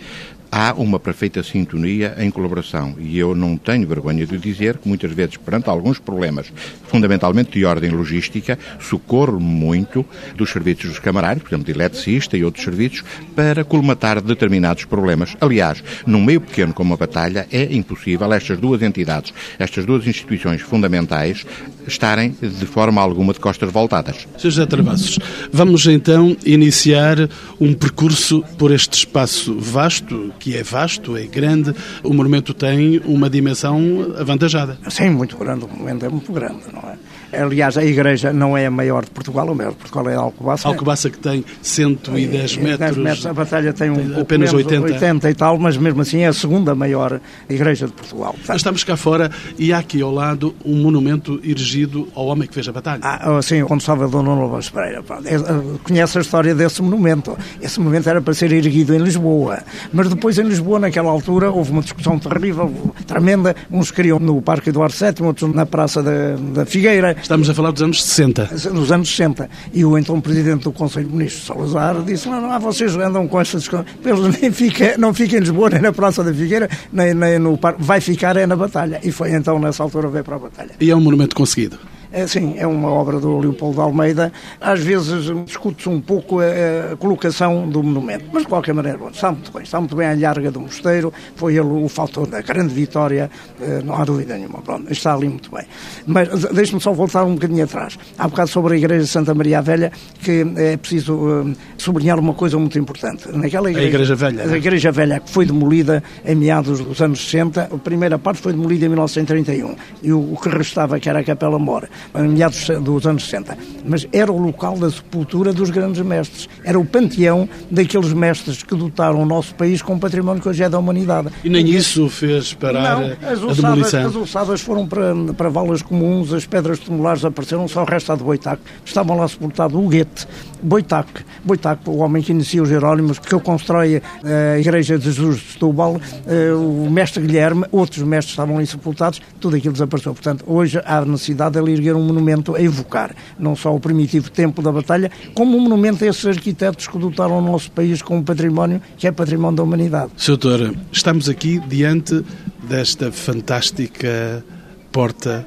[0.49, 5.11] Há uma perfeita sintonia em colaboração e eu não tenho vergonha de dizer que muitas
[5.11, 6.47] vezes, perante alguns problemas,
[6.87, 10.05] fundamentalmente de ordem logística, socorro muito
[10.37, 13.03] dos serviços dos camarários, por exemplo, de eletricista e outros serviços,
[13.35, 15.35] para colmatar determinados problemas.
[15.41, 20.36] Aliás, num meio pequeno como a batalha, é impossível estas duas entidades, estas duas instituições
[20.61, 21.45] fundamentais,
[21.87, 24.27] estarem de forma alguma de costas voltadas.
[24.37, 24.49] Sr.
[24.49, 25.19] José Travassos,
[25.51, 31.73] vamos então iniciar um percurso por este espaço vasto, que é vasto, é grande.
[32.03, 34.77] O monumento tem uma dimensão avantajada.
[34.89, 36.97] Sim, muito grande, o monumento é muito grande, não é?
[37.37, 40.19] Aliás, a igreja não é a maior de Portugal, a maior de Portugal é a
[40.19, 40.67] Alcobaça.
[40.67, 42.79] Alcobaça que tem 110 metros.
[42.79, 44.93] 10 metros, a batalha tem um tem apenas menos, 80.
[44.93, 47.19] 80 e tal, mas mesmo assim é a segunda maior
[47.49, 48.35] igreja de Portugal.
[48.47, 52.53] Nós estamos cá fora e há aqui ao lado um monumento erigido ao homem que
[52.53, 53.01] fez a batalha.
[53.03, 55.03] Ah, sim, quando Salvador Nuno Lopes Pereira.
[55.25, 57.37] É, ah, Conhece a história desse monumento.
[57.61, 59.59] Esse monumento era para ser erguido em Lisboa.
[59.93, 62.71] Mas depois em Lisboa, naquela altura, houve uma discussão terrível,
[63.05, 63.55] tremenda.
[63.71, 67.15] Uns queriam no Parque Eduardo VII, outros na Praça da, da Figueira.
[67.27, 68.51] Estamos a falar dos anos 60.
[68.71, 69.49] nos anos 60.
[69.73, 73.27] E o então presidente do Conselho de Ministros, Salazar, disse: Não, não, ah, vocês andam
[73.27, 73.85] com estas coisas.
[74.05, 77.57] Eles nem fica, não fiquem em Lisboa, nem na Praça da Figueira, nem, nem no
[77.57, 77.83] parque.
[77.83, 79.01] Vai ficar é na batalha.
[79.03, 80.71] E foi então nessa altura veio para a batalha.
[80.79, 81.77] E é um monumento conseguido.
[82.17, 84.33] É, sim, é uma obra do Leopoldo Almeida.
[84.59, 89.31] Às vezes discute-se um pouco a, colocação do monumento, mas de qualquer maneira, bom, está
[89.31, 89.61] muito bem.
[89.61, 93.29] Está muito bem a larga do mosteiro, foi ele o fator da grande vitória,
[93.61, 94.63] eh, não há dúvida nenhuma.
[94.63, 95.63] Pronto, está ali muito bem.
[96.07, 97.99] Mas deixe-me só voltar um bocadinho atrás.
[98.17, 102.33] Há bocado sobre a Igreja de Santa Maria Velha, que é preciso uh, sublinhar uma
[102.33, 103.27] coisa muito importante.
[103.31, 104.43] Naquela igreja, a Igreja Velha.
[104.43, 108.53] A Igreja Velha, que foi demolida em meados dos anos 60, a primeira parte foi
[108.53, 113.23] demolida em 1931, e o, que restava, que era a Capela Mora, meados dos anos
[113.25, 113.57] 60.
[113.85, 116.47] Mas era o local da sepultura dos grandes mestres.
[116.63, 120.69] Era o panteão daqueles mestres que dotaram o nosso país com património que hoje é
[120.69, 121.29] da humanidade.
[121.43, 124.07] E nem isso fez parar não, as a demolição?
[124.07, 128.23] As ossadas foram para, para valas comuns, as pedras tumulares apareceram, só resta a de
[128.23, 128.61] Boitac.
[128.85, 130.27] Estavam lá sepultados o Goethe,
[130.61, 131.07] Boitac,
[131.43, 135.99] Boitac, o homem que inicia os Jerónimos, que constrói a Igreja de Jesus de Setúbal,
[136.27, 140.13] eh, o mestre Guilherme, outros mestres estavam ali sepultados, tudo aquilo desapareceu.
[140.13, 144.29] Portanto, hoje há necessidade de ali erguer um monumento a evocar, não só o primitivo
[144.29, 148.17] templo da batalha, como um monumento a esses arquitetos que dotaram o nosso país com
[148.17, 150.11] um património que é património da humanidade.
[150.17, 150.37] Sr.
[150.37, 152.23] Doutor, estamos aqui diante
[152.67, 154.43] desta fantástica
[154.91, 155.45] porta,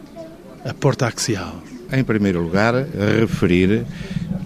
[0.64, 1.62] a porta axial.
[1.92, 2.74] Em primeiro lugar,
[3.18, 3.84] referir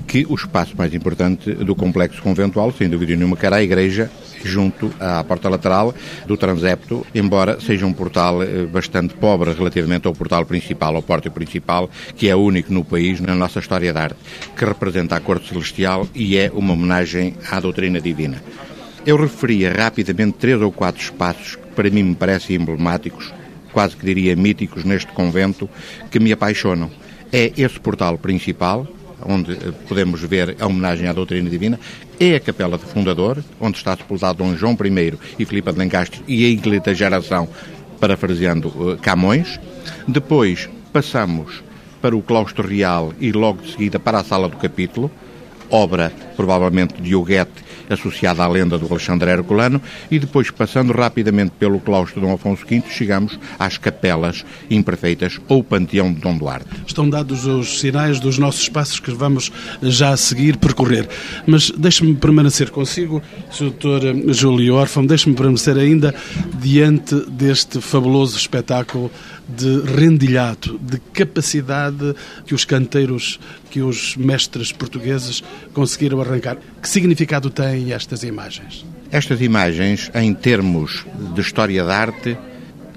[0.07, 4.11] que o espaço mais importante do complexo conventual, sem dúvida nenhuma, que era a igreja
[4.45, 5.95] junto à porta lateral
[6.27, 11.35] do transepto, embora seja um portal eh, bastante pobre relativamente ao portal principal, ao pórtico
[11.35, 14.19] principal, que é único no país, na nossa história de arte,
[14.57, 18.43] que representa a corte celestial e é uma homenagem à doutrina divina.
[19.07, 23.33] Eu referia rapidamente três ou quatro espaços que para mim me parecem emblemáticos,
[23.73, 25.69] quase que diria míticos neste convento,
[26.11, 26.91] que me apaixonam.
[27.33, 28.87] É esse portal principal,
[29.25, 31.79] onde eh, podemos ver a homenagem à doutrina divina,
[32.19, 36.23] é a capela de fundador, onde está sepultado Dom João I e Filipe de Lencastre
[36.29, 37.49] e a ínclita geração,
[38.01, 39.59] parafraseando uh, Camões.
[40.07, 41.63] Depois passamos
[42.01, 45.11] para o claustro real e logo de seguida para a sala do capítulo,
[45.71, 51.81] obra provavelmente de Huguete associada à lenda do Alexandre Herculano, e depois, passando rapidamente pelo
[51.81, 56.67] claustro de Dom Afonso V, chegamos às capelas imperfeitas ou panteão de Dom Duarte.
[56.87, 61.09] Estão dados os sinais dos nossos passos que vamos já a seguir percorrer.
[61.47, 64.33] Mas deixe-me permanecer consigo, Sr.
[64.33, 66.15] Júlio Orfão, deixe-me permanecer ainda
[66.61, 69.11] diante deste fabuloso espetáculo
[69.49, 72.15] de rendilhado, de capacidade
[72.47, 73.39] que os canteiros,
[73.71, 76.59] que os mestres portugueses conseguiram arrancar.
[76.81, 78.85] Que significado têm estas imagens?
[79.11, 81.05] Estas imagens, em termos
[81.35, 82.37] de história da arte,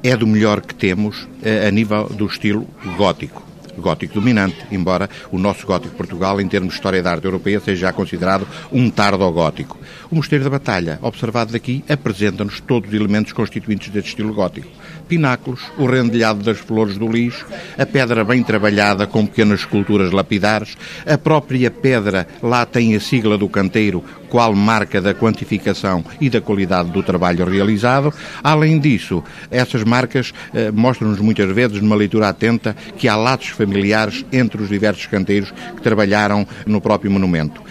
[0.03, 3.46] é do melhor que temos eh, a nível do estilo gótico
[3.81, 7.87] gótico dominante, embora o nosso gótico Portugal, em termos de história da arte europeia, seja
[7.87, 9.77] já considerado um tardo-gótico.
[10.09, 14.67] O Mosteiro da Batalha, observado daqui, apresenta-nos todos os elementos constituintes deste estilo gótico.
[15.07, 17.45] Pináculos, o rendilhado das flores do lixo,
[17.77, 23.37] a pedra bem trabalhada com pequenas esculturas lapidares, a própria pedra lá tem a sigla
[23.37, 28.13] do canteiro, qual marca da quantificação e da qualidade do trabalho realizado.
[28.43, 34.25] Além disso, essas marcas eh, mostram-nos muitas vezes, numa leitura atenta, que há laços familiares
[34.31, 37.61] entre os diversos canteiros que trabalharam no próprio monumento.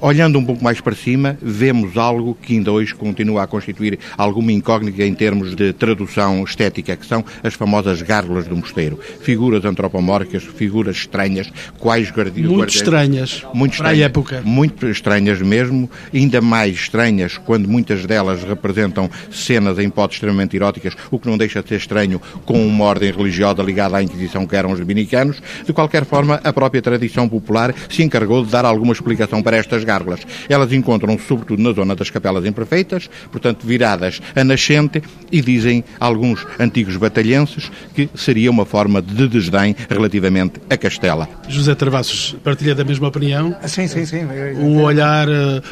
[0.00, 4.52] Olhando um pouco mais para cima, vemos algo que ainda hoje continua a constituir alguma
[4.52, 8.98] incógnita em termos de tradução estética, que são as famosas gárgulas do mosteiro.
[9.20, 12.56] Figuras antropomórficas, figuras estranhas, quais guardiões...
[12.56, 14.42] Muito estranhas, muito estranhas, para a época.
[14.44, 20.94] Muito estranhas mesmo, ainda mais estranhas quando muitas delas representam cenas em hipóteses extremamente eróticas,
[21.10, 24.54] o que não deixa de ser estranho com uma ordem religiosa ligada à Inquisição que
[24.54, 25.42] eram os dominicanos.
[25.66, 29.87] De qualquer forma, a própria tradição popular se encarregou de dar alguma explicação para estas
[29.88, 30.20] gárgulas.
[30.48, 36.46] Elas encontram-se sobretudo na zona das capelas imperfeitas, portanto viradas a nascente, e dizem alguns
[36.60, 41.26] antigos batalhenses que seria uma forma de desdém relativamente a Castela.
[41.48, 43.56] José Travassos partilha da mesma opinião?
[43.66, 44.24] Sim, sim, sim.
[44.56, 45.62] Um olhar eh,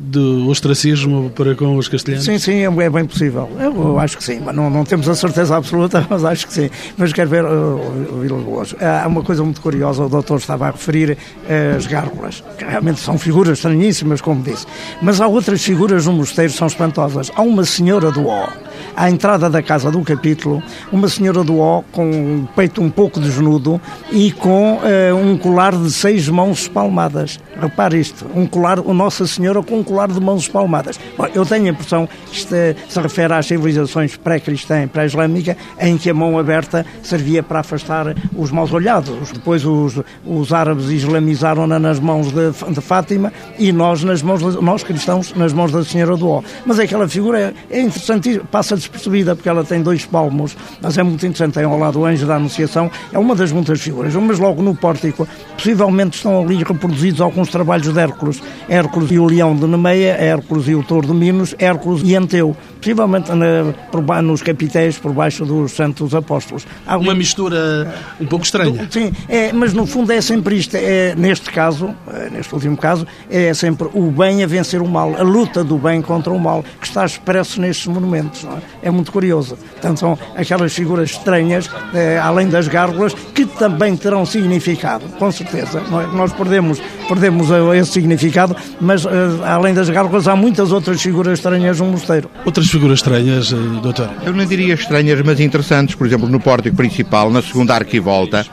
[0.00, 2.24] de ostracismo para com os castelhanos?
[2.24, 3.48] Sim, sim, é, é bem possível.
[3.58, 6.70] Eu, acho que sim, mas não, não, temos a certeza absoluta, mas acho que sim.
[6.96, 8.74] Mas quero ver o Vila Boas.
[8.80, 11.16] Há uma coisa muito curiosa, o doutor estava a referir
[11.48, 14.66] eh, as gárgulas, que realmente são figuras estranhíssimas, como disse.
[15.00, 17.30] Mas há outras figuras no mosteiro que são espantosas.
[17.34, 18.48] Há uma senhora do Ó,
[18.96, 23.20] à entrada da casa do capítulo, uma senhora do Ó com o peito um pouco
[23.20, 27.38] desnudo e com uh, um colar de seis mãos espalmadas.
[27.60, 30.98] Repare isto, um colar, o Nossa Senhora com um colar de mãos espalmadas.
[31.16, 32.54] Bom, eu tenho a impressão que isto
[32.88, 38.14] se refere às civilizações pré-cristã e pré-islâmica, em que a mão aberta servia para afastar
[38.34, 39.30] os maus olhados.
[39.32, 44.82] Depois os, os árabes islamizaram-na nas mãos de, de, Fátima e nós, nas mãos, nós
[44.82, 46.42] cristãos, nas mãos da Senhora do Ó.
[46.64, 51.02] Mas aquela figura é, é interessante, passa despercebida porque ela tem dois palmos, mas é
[51.02, 51.54] muito interessante.
[51.54, 54.14] Tem ao lado o Anjo da Anunciação, é uma das muitas figuras.
[54.14, 58.42] Mas logo no pórtico, possivelmente estão ali reproduzidos alguns trabalhos de Hércules.
[58.68, 62.56] Hércules e o Leão de Nemeia, Hércules e o Touro de Minos, Hércules e Anteu.
[62.80, 66.66] Possivelmente na, por, nos capitéis, por baixo dos Santos Apóstolos.
[66.86, 68.88] Há uma mistura um pouco estranha.
[68.90, 70.76] Sim, é, mas no fundo é sempre isto.
[70.76, 75.14] É, neste caso, é, neste último caso, é sempre o bem a vencer o mal,
[75.16, 78.44] a luta do bem contra o mal, que está expresso nestes monumentos.
[78.44, 78.48] É?
[78.82, 78.90] É?
[78.90, 79.56] muito curioso.
[79.56, 85.80] Portanto, são aquelas figuras estranhas, é, além das gárgulas, que também terão significado, com certeza.
[85.80, 86.16] É?
[86.16, 89.08] Nós perdemos, perdemos esse significado, mas eh,
[89.44, 92.30] além das gárgulas, há muitas outras figuras estranhas no mosteiro.
[92.44, 94.10] Outras figuras estranhas, eh, doutor?
[94.24, 95.94] Eu não diria estranhas, mas interessantes.
[95.94, 98.46] Por exemplo, no pórtico principal, na segunda arquivolta,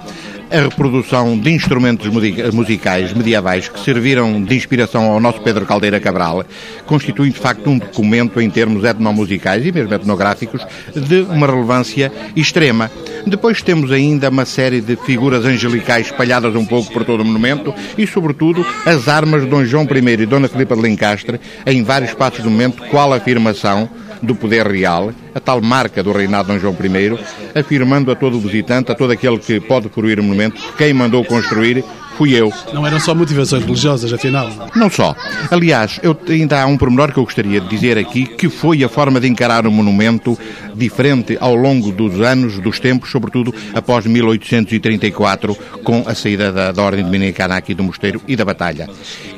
[0.52, 2.08] a reprodução de instrumentos
[2.54, 6.46] musicais medievais que serviram de inspiração ao nosso Pedro Caldeira Cabral
[6.86, 12.90] constitui de facto um documento em termos etnomusicais e mesmo etnográficos de uma relevância extrema.
[13.26, 17.74] Depois temos ainda uma série de figuras angelicais espalhadas um pouco por todo o monumento
[17.98, 22.14] e, sobretudo, as armas de Dom João I e Dona Filipa de Lencastre em vários
[22.14, 23.90] passos do momento, qual afirmação
[24.22, 28.40] do poder real, a tal marca do reinado de Dom João I, afirmando a todo
[28.40, 31.84] visitante, a todo aquele que pode fruir o monumento, quem mandou construir
[32.18, 32.52] fui eu.
[32.74, 34.50] Não eram só motivações religiosas, afinal?
[34.76, 35.16] Não só.
[35.52, 38.90] Aliás, eu, ainda há um pormenor que eu gostaria de dizer aqui, que foi a
[38.90, 40.38] forma de encarar o monumento
[40.74, 46.82] diferente ao longo dos anos, dos tempos, sobretudo após 1834, com a saída da, da
[46.82, 48.90] Ordem Dominicana aqui do Mosteiro e da Batalha.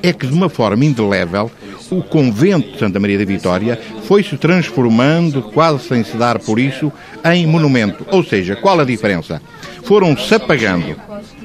[0.01, 1.51] É que, de uma forma indelével,
[1.91, 6.91] o convento de Santa Maria da Vitória foi-se transformando, quase sem se dar por isso,
[7.25, 8.05] em monumento.
[8.11, 9.41] Ou seja, qual a diferença?
[9.83, 10.95] Foram-se apagando.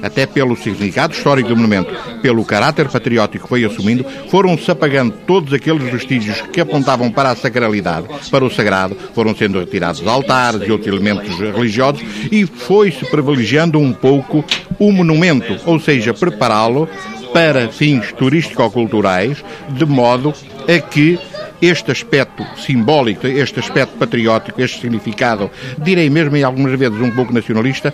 [0.01, 5.53] Até pelo significado histórico do monumento, pelo caráter patriótico que foi assumindo, foram-se apagando todos
[5.53, 10.71] aqueles vestígios que apontavam para a sacralidade, para o sagrado, foram sendo retirados altares e
[10.71, 14.43] outros elementos religiosos e foi-se privilegiando um pouco
[14.77, 16.87] o monumento, ou seja, prepará-lo
[17.33, 20.33] para fins turístico-culturais, de modo
[20.67, 21.19] a que
[21.61, 27.33] este aspecto simbólico, este aspecto patriótico, este significado, direi mesmo em algumas vezes um pouco
[27.33, 27.93] nacionalista,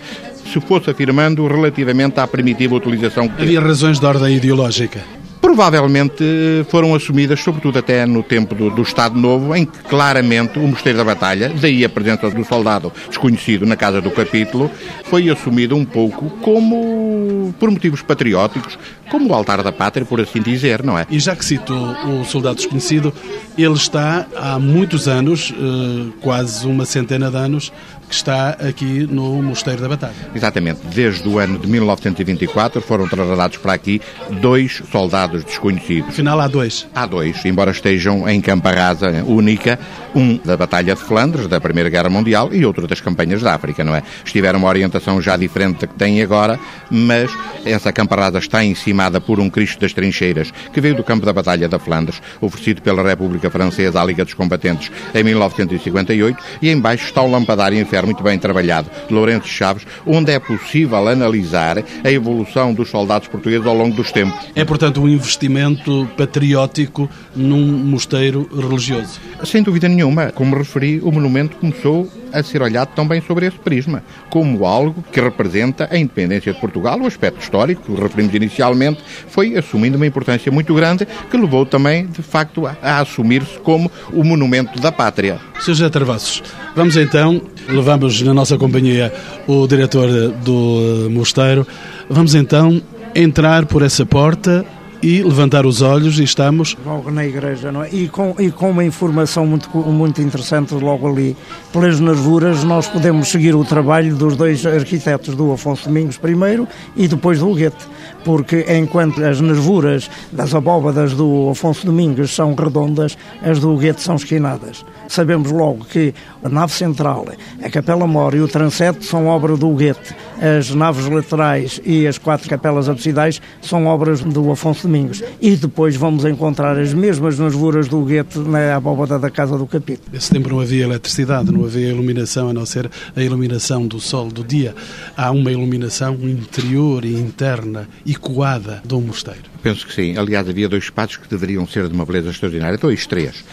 [0.52, 5.00] se fosse afirmando relativamente à primitiva utilização que Havia razões de ordem ideológica
[5.42, 6.24] provavelmente
[6.70, 10.96] foram assumidas, sobretudo até no tempo do, do, Estado Novo, em que claramente o Mosteiro
[10.96, 14.70] da Batalha, daí a presença do soldado desconhecido na casa do capítulo,
[15.04, 18.78] foi assumido um pouco como, por motivos patrióticos,
[19.10, 21.06] como o altar da pátria, por assim dizer, não é?
[21.10, 23.12] E já que cito o soldado desconhecido,
[23.58, 27.72] ele está há muitos anos, eh, quase uma centena de anos,
[28.12, 30.12] que está aqui no Mosteiro da Batalha.
[30.34, 30.80] Exatamente.
[30.94, 34.02] Desde o ano de 1924 foram trasladados para aqui
[34.42, 36.10] dois soldados desconhecidos.
[36.10, 36.86] Afinal, há dois.
[36.94, 39.78] Há dois, embora estejam em campa rasa única,
[40.14, 43.82] um da Batalha de Flandres, da Primeira Guerra Mundial, e outro das campanhas da África,
[43.82, 44.02] não é?
[44.22, 47.30] Estiveram uma orientação já diferente da que têm agora, mas
[47.64, 51.32] essa campa rasa está encimada por um Cristo das Trincheiras, que veio do campo da
[51.32, 57.06] Batalha da Flandres, oferecido pela República Francesa à Liga dos Combatentes em 1958, e embaixo
[57.06, 62.10] está o lampadário em muito bem trabalhado, de Lourenço Chaves, onde é possível analisar a
[62.10, 64.38] evolução dos soldados portugueses ao longo dos tempos.
[64.54, 69.20] É, portanto, um investimento patriótico num mosteiro religioso.
[69.44, 70.30] Sem dúvida nenhuma.
[70.32, 75.20] Como referi, o monumento começou a ser olhado também sobre esse prisma, como algo que
[75.20, 80.50] representa a independência de Portugal, o aspecto histórico que referimos inicialmente, foi assumindo uma importância
[80.50, 85.38] muito grande que levou também, de facto, a, a assumir-se como o monumento da pátria.
[85.60, 85.74] Sr.
[85.74, 86.42] José Travassos,
[86.74, 89.12] vamos então, levamos na nossa companhia
[89.46, 90.08] o diretor
[90.44, 91.66] do mosteiro,
[92.08, 92.82] vamos então
[93.14, 94.64] entrar por essa porta
[95.02, 97.90] e levantar os olhos e estamos logo na igreja não é?
[97.90, 101.36] e com e com uma informação muito muito interessante logo ali
[101.72, 107.08] pelas nervuras nós podemos seguir o trabalho dos dois arquitetos do Afonso Domingos primeiro e
[107.08, 107.84] depois do Huguete
[108.24, 114.14] porque enquanto as nervuras das abóbadas do Afonso Domingos são redondas as do Huguete são
[114.14, 117.26] esquinadas sabemos logo que a nave central
[117.62, 122.18] a capela mor e o transepto são obra do Huguete as naves laterais e as
[122.18, 125.22] quatro capelas absidais são obras do Afonso Domingos.
[125.40, 130.08] E depois vamos encontrar as mesmas nervuras do gueto na abóbada da Casa do Capítulo.
[130.12, 134.28] Nesse tempo não havia eletricidade, não havia iluminação, a não ser a iluminação do sol
[134.28, 134.74] do dia.
[135.16, 139.42] Há uma iluminação interior e interna e coada do mosteiro.
[139.62, 140.16] Penso que sim.
[140.16, 142.76] Aliás, havia dois espaços que deveriam ser de uma beleza extraordinária.
[142.76, 143.44] Dois, três.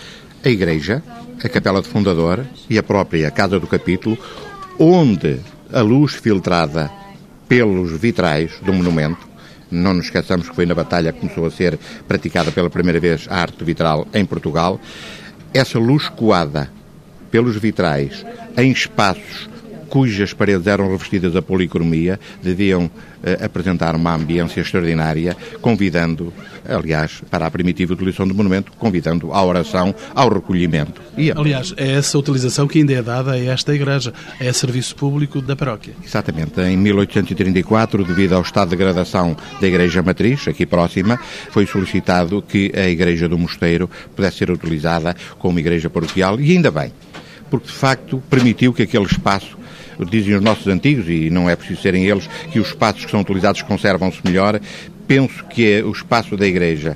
[0.43, 1.03] A igreja,
[1.43, 4.17] a capela de fundador e a própria Casa do Capítulo,
[4.77, 5.39] onde
[5.71, 6.91] a luz filtrada
[7.47, 9.27] pelos vitrais do monumento
[9.71, 13.27] não nos esqueçamos que foi na batalha que começou a ser praticada pela primeira vez
[13.29, 14.79] a arte vitral em Portugal.
[15.53, 16.71] Essa luz coada
[17.29, 18.25] pelos vitrais
[18.57, 19.49] em espaços
[19.89, 22.89] cujas paredes eram revestidas a policromia, deviam
[23.23, 26.31] eh, apresentar uma ambiência extraordinária, convidando,
[26.67, 31.01] aliás, para a primitiva utilização do monumento, convidando à oração, ao recolhimento.
[31.17, 35.41] E, aliás, é essa utilização que ainda é dada a esta igreja, é serviço público
[35.41, 35.93] da paróquia.
[36.05, 36.61] Exatamente.
[36.61, 41.19] Em 1834, devido ao estado de degradação da igreja matriz, aqui próxima,
[41.51, 46.71] foi solicitado que a igreja do mosteiro pudesse ser utilizada como igreja paroquial, e ainda
[46.71, 46.93] bem
[47.49, 49.57] porque de facto permitiu que aquele espaço
[50.09, 53.21] dizem os nossos antigos, e não é preciso serem eles, que os espaços que são
[53.21, 54.59] utilizados conservam-se melhor.
[55.07, 56.95] Penso que é o espaço da Igreja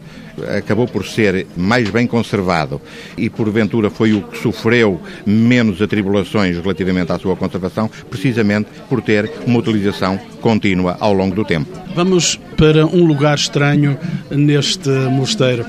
[0.58, 2.82] acabou por ser mais bem conservado
[3.18, 9.32] e porventura foi o que sofreu menos atribulações relativamente à sua conservação, precisamente por ter
[9.46, 11.70] uma utilização contínua ao longo do tempo.
[11.96, 13.98] Vamos para um lugar estranho
[14.32, 15.66] neste mosteiro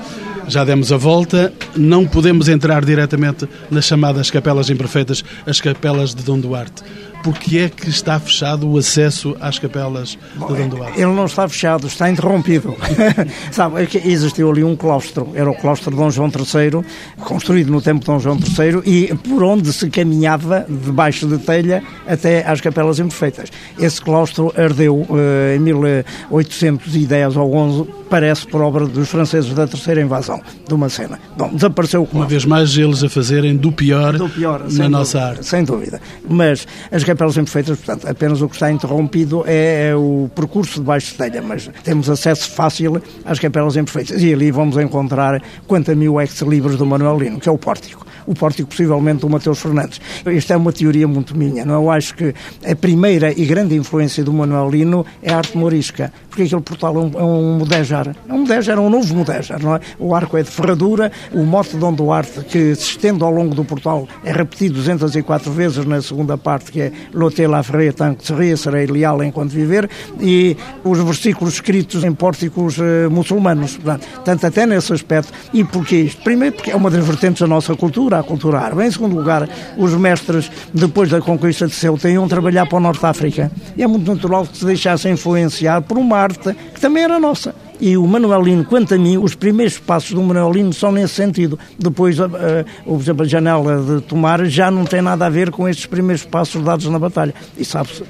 [0.47, 6.23] já demos a volta, não podemos entrar diretamente nas chamadas capelas imperfeitas, as capelas de
[6.23, 6.83] Dom Duarte
[7.25, 10.87] porque é que está fechado o acesso às capelas de Dom?
[10.95, 12.75] Ele não está fechado, está interrompido.
[13.51, 16.85] Sabe, é existiu ali um claustro, era o claustro de Dom João III,
[17.21, 21.81] construído no tempo de Dom João III, e por onde se caminhava, debaixo de telha,
[22.05, 23.49] até às capelas imperfeitas.
[23.79, 29.99] Esse claustro ardeu uh, em 1810 ou 11, parece por obra dos franceses da terceira
[29.99, 31.19] invasão, de uma cena.
[31.35, 32.19] Bom, desapareceu o claustro.
[32.19, 35.47] Uma vez mais eles a fazerem do pior, do pior na nossa dúvida, arte.
[35.47, 36.01] Sem dúvida.
[36.29, 40.85] Mas as capelas imperfeitas, portanto, apenas o que está interrompido é, é o percurso de
[40.85, 44.21] baixo telha, mas temos acesso fácil às capelas imperfeitas.
[44.21, 48.05] E ali vamos encontrar quanto mil ex-libros do Manuel Lino, que é o pórtico.
[48.27, 50.01] O pórtico, possivelmente, do Mateus Fernandes.
[50.25, 51.63] Esta é uma teoria muito minha.
[51.63, 51.75] Não?
[51.75, 52.33] Eu acho que
[52.65, 56.97] a primeira e grande influência do Manuel Lino é a arte morisca, porque aquele portal
[56.97, 58.13] é um, é um mudéjar.
[58.27, 59.79] É um mudéjar, é um novo mudéjar, não é?
[59.97, 63.55] O arco é de ferradura, o mote de Dom Duarte, que se estende ao longo
[63.55, 68.25] do portal, é repetido 204 vezes na segunda parte, que é Loté la freia tanto
[68.25, 73.77] seria, serei leal enquanto viver, e os versículos escritos em pórticos uh, muçulmanos.
[73.77, 75.31] Portanto, até nesse aspecto.
[75.53, 76.21] E porquê isto?
[76.21, 78.83] Primeiro, porque é uma das vertentes da nossa cultura, a cultura árabe.
[78.83, 82.99] Em segundo lugar, os mestres, depois da conquista de Ceuta, iam trabalhar para o Norte
[82.99, 83.51] de África.
[83.77, 87.53] E é muito natural que se deixassem influenciar por uma que também era nossa.
[87.79, 91.59] E o Manuelino, quanto a mim, os primeiros passos do Manuelino são nesse sentido.
[91.77, 95.85] Depois, por exemplo, a janela de Tomar já não tem nada a ver com estes
[95.85, 97.33] primeiros passos dados na batalha.
[97.57, 98.03] E sabe-se,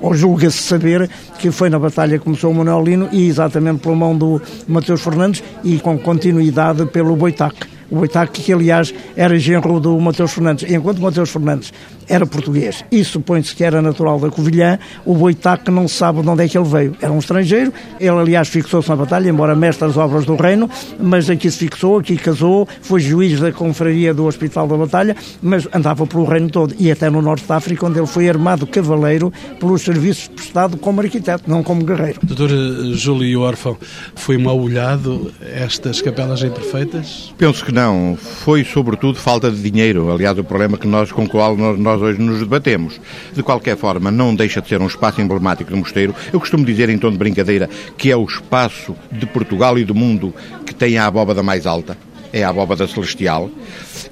[0.00, 4.16] ou julga-se saber, que foi na batalha que começou o Manuelino e exatamente pela mão
[4.16, 7.54] do Mateus Fernandes e com continuidade pelo Boitac
[7.94, 10.70] o Boitac, que aliás era genro do Mateus Fernandes.
[10.70, 11.72] Enquanto Mateus Fernandes
[12.08, 16.44] era português e supõe-se que era natural da Covilhã, o Boitac não sabe de onde
[16.44, 16.96] é que ele veio.
[17.00, 20.68] Era um estrangeiro, ele aliás fixou-se na batalha, embora mestre das obras do reino,
[20.98, 25.68] mas aqui se fixou, aqui casou, foi juiz da confraria do Hospital da Batalha, mas
[25.72, 29.32] andava pelo reino todo e até no norte da África, onde ele foi armado cavaleiro
[29.60, 32.18] pelos serviços prestados como arquiteto, não como guerreiro.
[32.22, 32.50] Doutor
[32.94, 33.76] Júlio Orfão,
[34.14, 37.32] foi mal olhado estas capelas imperfeitas?
[37.38, 37.83] Penso que não.
[38.16, 40.10] Foi sobretudo falta de dinheiro.
[40.12, 43.00] Aliás, o problema que nós, com o qual nós nós hoje nos debatemos.
[43.32, 46.14] De qualquer forma, não deixa de ser um espaço emblemático do mosteiro.
[46.32, 49.94] Eu costumo dizer, em tom de brincadeira, que é o espaço de Portugal e do
[49.94, 50.34] mundo
[50.66, 51.96] que tem a abóbada mais alta
[52.34, 53.48] é a abóbada celestial,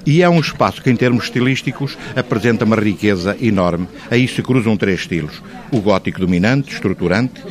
[0.05, 3.85] e é um espaço que, em termos estilísticos, apresenta uma riqueza enorme.
[4.09, 7.43] Aí se cruzam três estilos: o gótico dominante, estruturante,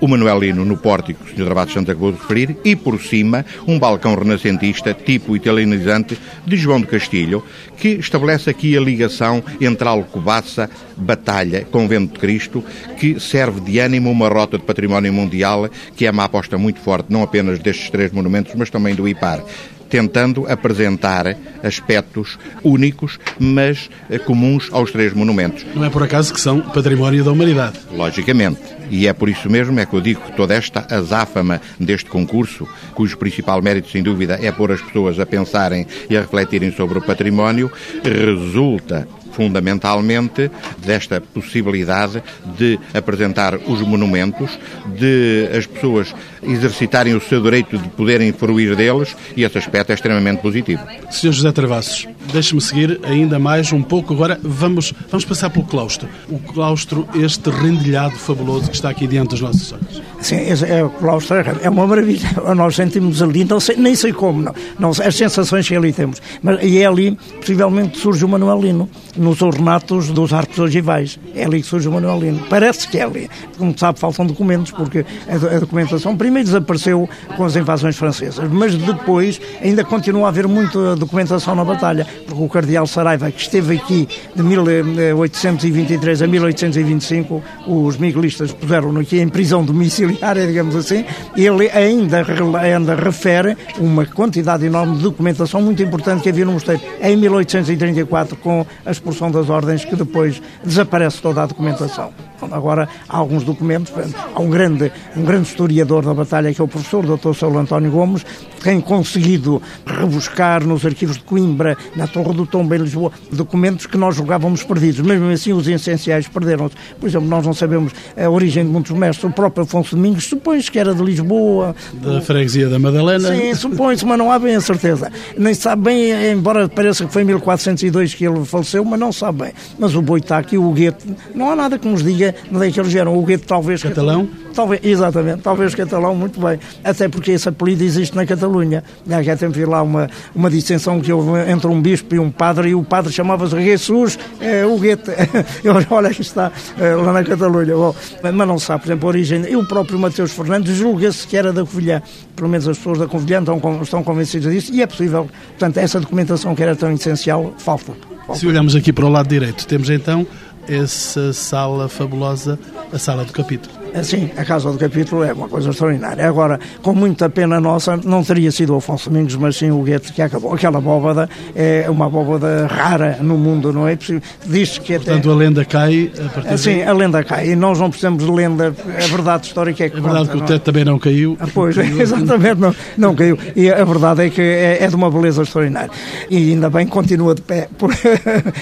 [0.00, 1.50] o Manuelino no pórtico, o Sr.
[1.50, 6.80] Abate Santa acabou de referir, e por cima um balcão renascentista tipo italianizante de João
[6.80, 7.44] de Castilho,
[7.76, 12.64] que estabelece aqui a ligação entre Alcobaça, Batalha, Convento de Cristo,
[12.98, 17.12] que serve de ânimo uma rota de património mundial, que é uma aposta muito forte,
[17.12, 19.42] não apenas destes três monumentos, mas também do IPAR
[19.88, 25.64] tentando apresentar aspectos únicos, mas eh, comuns aos três monumentos.
[25.74, 27.78] Não é por acaso que são património da humanidade.
[27.92, 28.60] Logicamente.
[28.90, 32.66] E é por isso mesmo é que eu digo que toda esta azáfama deste concurso,
[32.94, 36.98] cujo principal mérito, sem dúvida, é pôr as pessoas a pensarem e a refletirem sobre
[36.98, 37.70] o património,
[38.02, 39.06] resulta
[39.38, 42.20] fundamentalmente desta possibilidade
[42.56, 44.58] de apresentar os monumentos,
[44.98, 46.12] de as pessoas
[46.42, 50.82] exercitarem o seu direito de poderem fruir deles e esse aspecto é extremamente positivo.
[51.10, 51.32] Sr.
[51.32, 54.14] José Travassos, deixe-me seguir ainda mais um pouco.
[54.14, 56.08] Agora vamos, vamos passar pelo claustro.
[56.28, 60.02] O claustro, este rendilhado fabuloso que está aqui diante dos nossos olhos.
[60.20, 60.36] Sim,
[60.66, 62.28] é, o claustro é uma maravilha.
[62.54, 66.20] Nós sentimos ali, não sei, nem sei como, não, não, as sensações que ali temos.
[66.42, 71.18] Mas, e é ali, possivelmente, surge o Manuelino nos ornatos dos arcos ogivais.
[71.34, 72.44] É ali que surge o Manuelino.
[72.48, 73.30] Parece que é ali.
[73.56, 79.40] Como sabe, faltam documentos, porque a documentação primeiro desapareceu com as invasões francesas, mas depois
[79.62, 84.06] ainda continua a haver muita documentação na batalha, porque o cardeal Saraiva, que esteve aqui
[84.36, 91.02] de 1823 a 1825, os miguelistas puseram-no aqui em prisão domiciliária, digamos assim,
[91.34, 92.22] ele ainda,
[92.60, 96.82] ainda refere uma quantidade enorme de documentação muito importante que havia no mosteiro.
[97.00, 102.12] Em 1834, com a expulsão das ordens, que depois desaparece toda a documentação.
[102.52, 103.92] Agora, há alguns documentos,
[104.34, 107.32] há um grande, um grande historiador da batalha, que é o professor Dr.
[107.34, 108.24] Saulo António Gomes,
[108.62, 113.96] tem conseguido rebuscar nos arquivos de Coimbra, na Torre do Tombo em Lisboa, documentos que
[113.96, 115.00] nós julgávamos perdidos.
[115.00, 116.74] Mesmo assim, os essenciais perderam-se.
[117.00, 119.24] Por exemplo, nós não sabemos a origem de muitos mestres.
[119.24, 121.74] O próprio Afonso Domingos supõe-se que era de Lisboa.
[121.94, 123.34] Da freguesia da Madalena.
[123.34, 125.10] Sim, supõe-se, mas não há bem a certeza.
[125.36, 129.44] Nem sabe bem, embora pareça que foi em 1402 que ele faleceu, mas não sabe
[129.44, 129.52] bem.
[129.78, 132.70] Mas o Boitaque e o Gueto, não há nada que nos diga de onde é
[132.70, 133.16] que eles vieram.
[133.16, 133.82] O Gueto talvez...
[133.82, 134.28] Catalão?
[134.58, 136.58] Talvez, exatamente, talvez catalão, muito bem.
[136.82, 138.82] Até porque esse apelido existe na Catalunha.
[139.22, 142.74] Já tem lá uma, uma dissensão que houve entre um bispo e um padre, e
[142.74, 145.12] o padre chamava-se Jesus é, o Guete.
[145.90, 147.72] Olha, que está é, lá na Catalunha.
[148.20, 149.44] Mas não sabe, por exemplo, a origem.
[149.48, 152.02] E o próprio Mateus Fernandes julga-se que era da Covilhã.
[152.34, 155.30] Pelo menos as pessoas da Covilhã estão, estão convencidas disso, e é possível.
[155.50, 157.92] Portanto, essa documentação que era tão essencial, falta.
[158.26, 158.40] falta.
[158.40, 160.26] Se olharmos aqui para o lado direito, temos então
[160.66, 162.58] essa sala fabulosa,
[162.92, 163.77] a sala do capítulo.
[164.02, 166.26] Sim, a Casa do Capítulo é uma coisa extraordinária.
[166.28, 170.12] Agora, com muita pena nossa, não teria sido o Afonso Domingos, mas sim o Goethe
[170.12, 170.54] que acabou.
[170.54, 173.98] Aquela abóbada é uma abóbada rara no mundo, não é?
[174.46, 175.04] Diz que até...
[175.04, 177.50] Portanto, a lenda cai a partir Sim, a lenda cai.
[177.50, 178.74] E nós não precisamos de lenda.
[178.86, 181.36] A verdade histórica é que É verdade conta, que o teto também não caiu.
[181.40, 183.38] Ah, pois, exatamente, não, não caiu.
[183.56, 185.90] E a verdade é que é, é, de uma beleza extraordinária.
[186.30, 187.68] E ainda bem continua de pé,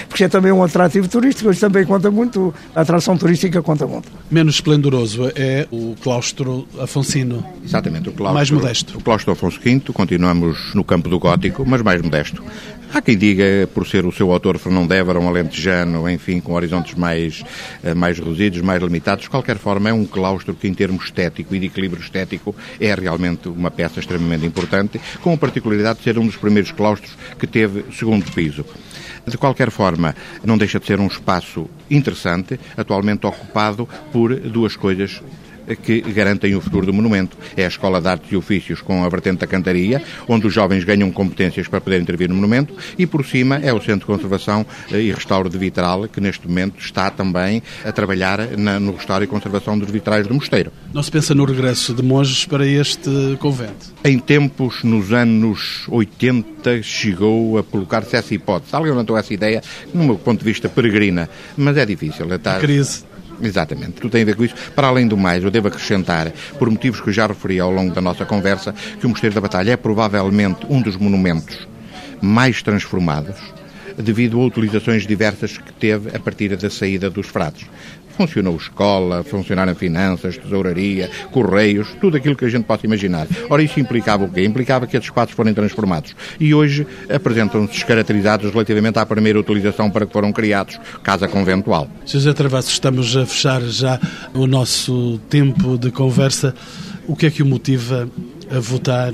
[0.09, 2.53] porque é também um atrativo turístico, isso também conta muito.
[2.75, 4.09] A atração turística conta muito.
[4.29, 7.45] Menos esplendoroso é o claustro afonsino.
[7.63, 8.33] Exatamente, o claustro.
[8.33, 8.97] Mais modesto.
[8.97, 12.43] O claustro Afonso V, continuamos no campo do gótico, mas mais modesto.
[12.93, 16.95] Há quem diga, por ser o seu autor Fernão Dévara, um alentejano, enfim, com horizontes
[16.95, 17.43] mais,
[17.83, 21.53] eh, mais reduzidos, mais limitados, de qualquer forma é um claustro que, em termos estético
[21.53, 26.17] e de equilíbrio estético, é realmente uma peça extremamente importante, com a particularidade de ser
[26.17, 28.63] um dos primeiros claustros que teve segundo piso.
[29.27, 35.21] De qualquer forma, não deixa de ser um espaço interessante, atualmente ocupado por duas coisas
[35.75, 37.37] que garantem o futuro do monumento.
[37.55, 40.83] É a Escola de Artes e Ofícios com a vertente da cantaria, onde os jovens
[40.83, 44.65] ganham competências para poder intervir no monumento, e por cima é o Centro de Conservação
[44.91, 49.23] eh, e Restauro de Vitral, que neste momento está também a trabalhar na, no restauro
[49.23, 50.71] e conservação dos vitrais do mosteiro.
[50.93, 53.93] Não se pensa no regresso de monges para este convento?
[54.03, 58.75] Em tempos, nos anos 80, chegou a colocar-se essa hipótese.
[58.75, 59.61] Alguém levantou essa ideia,
[59.93, 62.33] no meu ponto de vista, peregrina, mas é difícil.
[62.33, 62.57] Está...
[62.57, 63.06] A crise.
[63.41, 64.55] Exatamente, tudo tem a ver com isso.
[64.75, 67.93] Para além do mais, eu devo acrescentar, por motivos que eu já referi ao longo
[67.93, 71.67] da nossa conversa, que o Mosteiro da Batalha é provavelmente um dos monumentos
[72.21, 73.35] mais transformados
[73.97, 77.65] devido a utilizações diversas que teve a partir da saída dos frades.
[78.17, 83.27] Funcionou escola, funcionaram finanças, tesouraria, correios, tudo aquilo que a gente possa imaginar.
[83.49, 84.43] Ora, isso implicava o quê?
[84.43, 86.15] Implicava que esses espaços forem transformados.
[86.39, 91.87] E hoje apresentam-se descaracterizados relativamente à primeira utilização para que foram criados, casa conventual.
[92.05, 92.13] Sr.
[92.13, 93.99] José Travassos, estamos a fechar já
[94.33, 96.55] o nosso tempo de conversa.
[97.07, 98.09] O que é que o motiva
[98.49, 99.13] a votar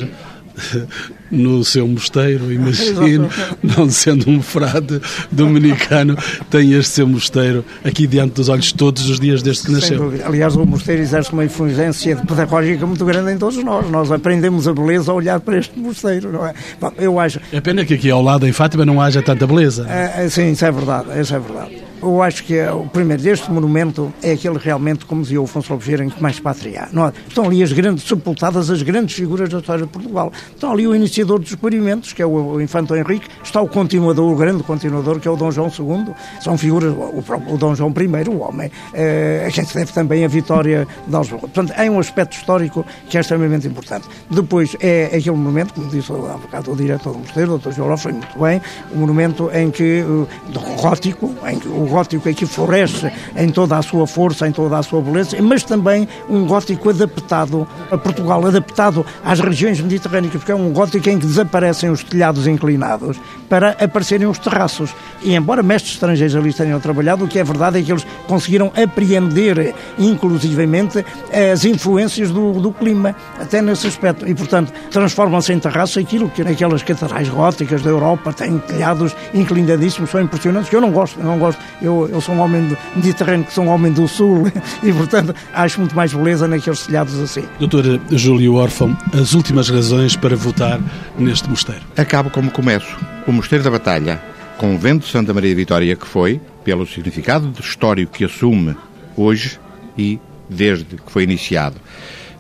[1.32, 3.30] no seu mosteiro, imagino,
[3.64, 5.02] não sendo um frade
[5.32, 6.18] dominicano,
[6.50, 10.14] tem este seu mosteiro aqui diante dos olhos todos os dias desde que nasceu.
[10.26, 13.90] Aliás, o mosteiro exerce uma influência pedagógica muito grande em todos nós.
[13.90, 16.54] Nós aprendemos a beleza a olhar para este mosteiro, não é?
[16.80, 17.40] Bom, eu acho...
[17.52, 19.88] É pena que aqui ao lado, em Fátima, não haja tanta beleza.
[19.90, 21.93] É, sim, isso é verdade, isso é verdade.
[22.04, 25.88] Eu acho que o primeiro deste monumento é aquele realmente, como dizia o Afonso Lopes
[25.88, 27.08] em que mais pátria há.
[27.08, 27.14] É?
[27.30, 30.30] Estão ali as grandes, sepultadas as grandes figuras da história de Portugal.
[30.54, 34.36] Estão ali o iniciador dos experimentos, que é o, Infante Henrique, está o continuador, o
[34.36, 36.14] grande continuador, que é o Dom João II.
[36.42, 40.26] São figuras, o, próprio, o Dom João I, o homem, eh, a se deve também
[40.26, 44.08] a vitória de Alves Portanto, é um aspecto histórico que é extremamente importante.
[44.30, 47.72] Depois é aquele monumento, como disse há bocado o diretor do mosteiro, o Dr.
[47.72, 50.04] João foi muito bem, o monumento em que,
[50.50, 54.52] do gótico, em que o gótico é que floresce em toda a sua força, em
[54.52, 60.34] toda a sua beleza, mas também um gótico adaptado a Portugal, adaptado às regiões mediterrâneas,
[60.34, 64.90] porque é um gótico em que desaparecem os telhados inclinados para aparecerem os terraços.
[65.22, 68.72] E embora mestres estrangeiros ali tenham trabalhado, o que é verdade é que eles conseguiram
[68.76, 71.06] apreender, inclusivamente,
[71.54, 74.28] as influências do, do clima, até nesse aspecto.
[74.28, 80.10] E, portanto, transformam-se em terraços aquilo que naquelas catedrais góticas da Europa têm telhados inclinadíssimos,
[80.10, 81.62] são impressionantes, que eu não gosto, eu não gosto.
[81.84, 84.50] Eu, eu sou um homem mediterrâneo, que sou um homem do sul
[84.82, 87.44] e, portanto, acho muito mais beleza naqueles telhados assim.
[87.60, 90.80] Doutor Júlio Orfão, as últimas razões para votar
[91.20, 91.82] neste mosteiro?
[91.98, 92.98] Acabo como começo.
[93.28, 94.22] O Mosteiro da Batalha,
[94.58, 98.78] convento de Santa Maria Vitória que foi, pelo significado histórico que assume
[99.18, 99.60] hoje
[99.98, 100.20] e
[100.50, 101.76] desde que foi iniciado,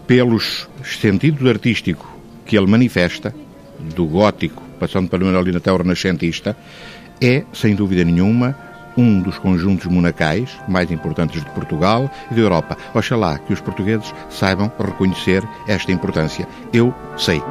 [0.07, 2.09] pelos sentidos artístico
[2.45, 3.35] que ele manifesta,
[3.93, 6.55] do gótico, passando pelo Manuelino até o renascentista,
[7.21, 8.55] é, sem dúvida nenhuma,
[8.97, 12.77] um dos conjuntos monacais mais importantes de Portugal e da Europa.
[12.93, 16.47] Oxalá que os portugueses saibam reconhecer esta importância.
[16.71, 17.41] Eu sei.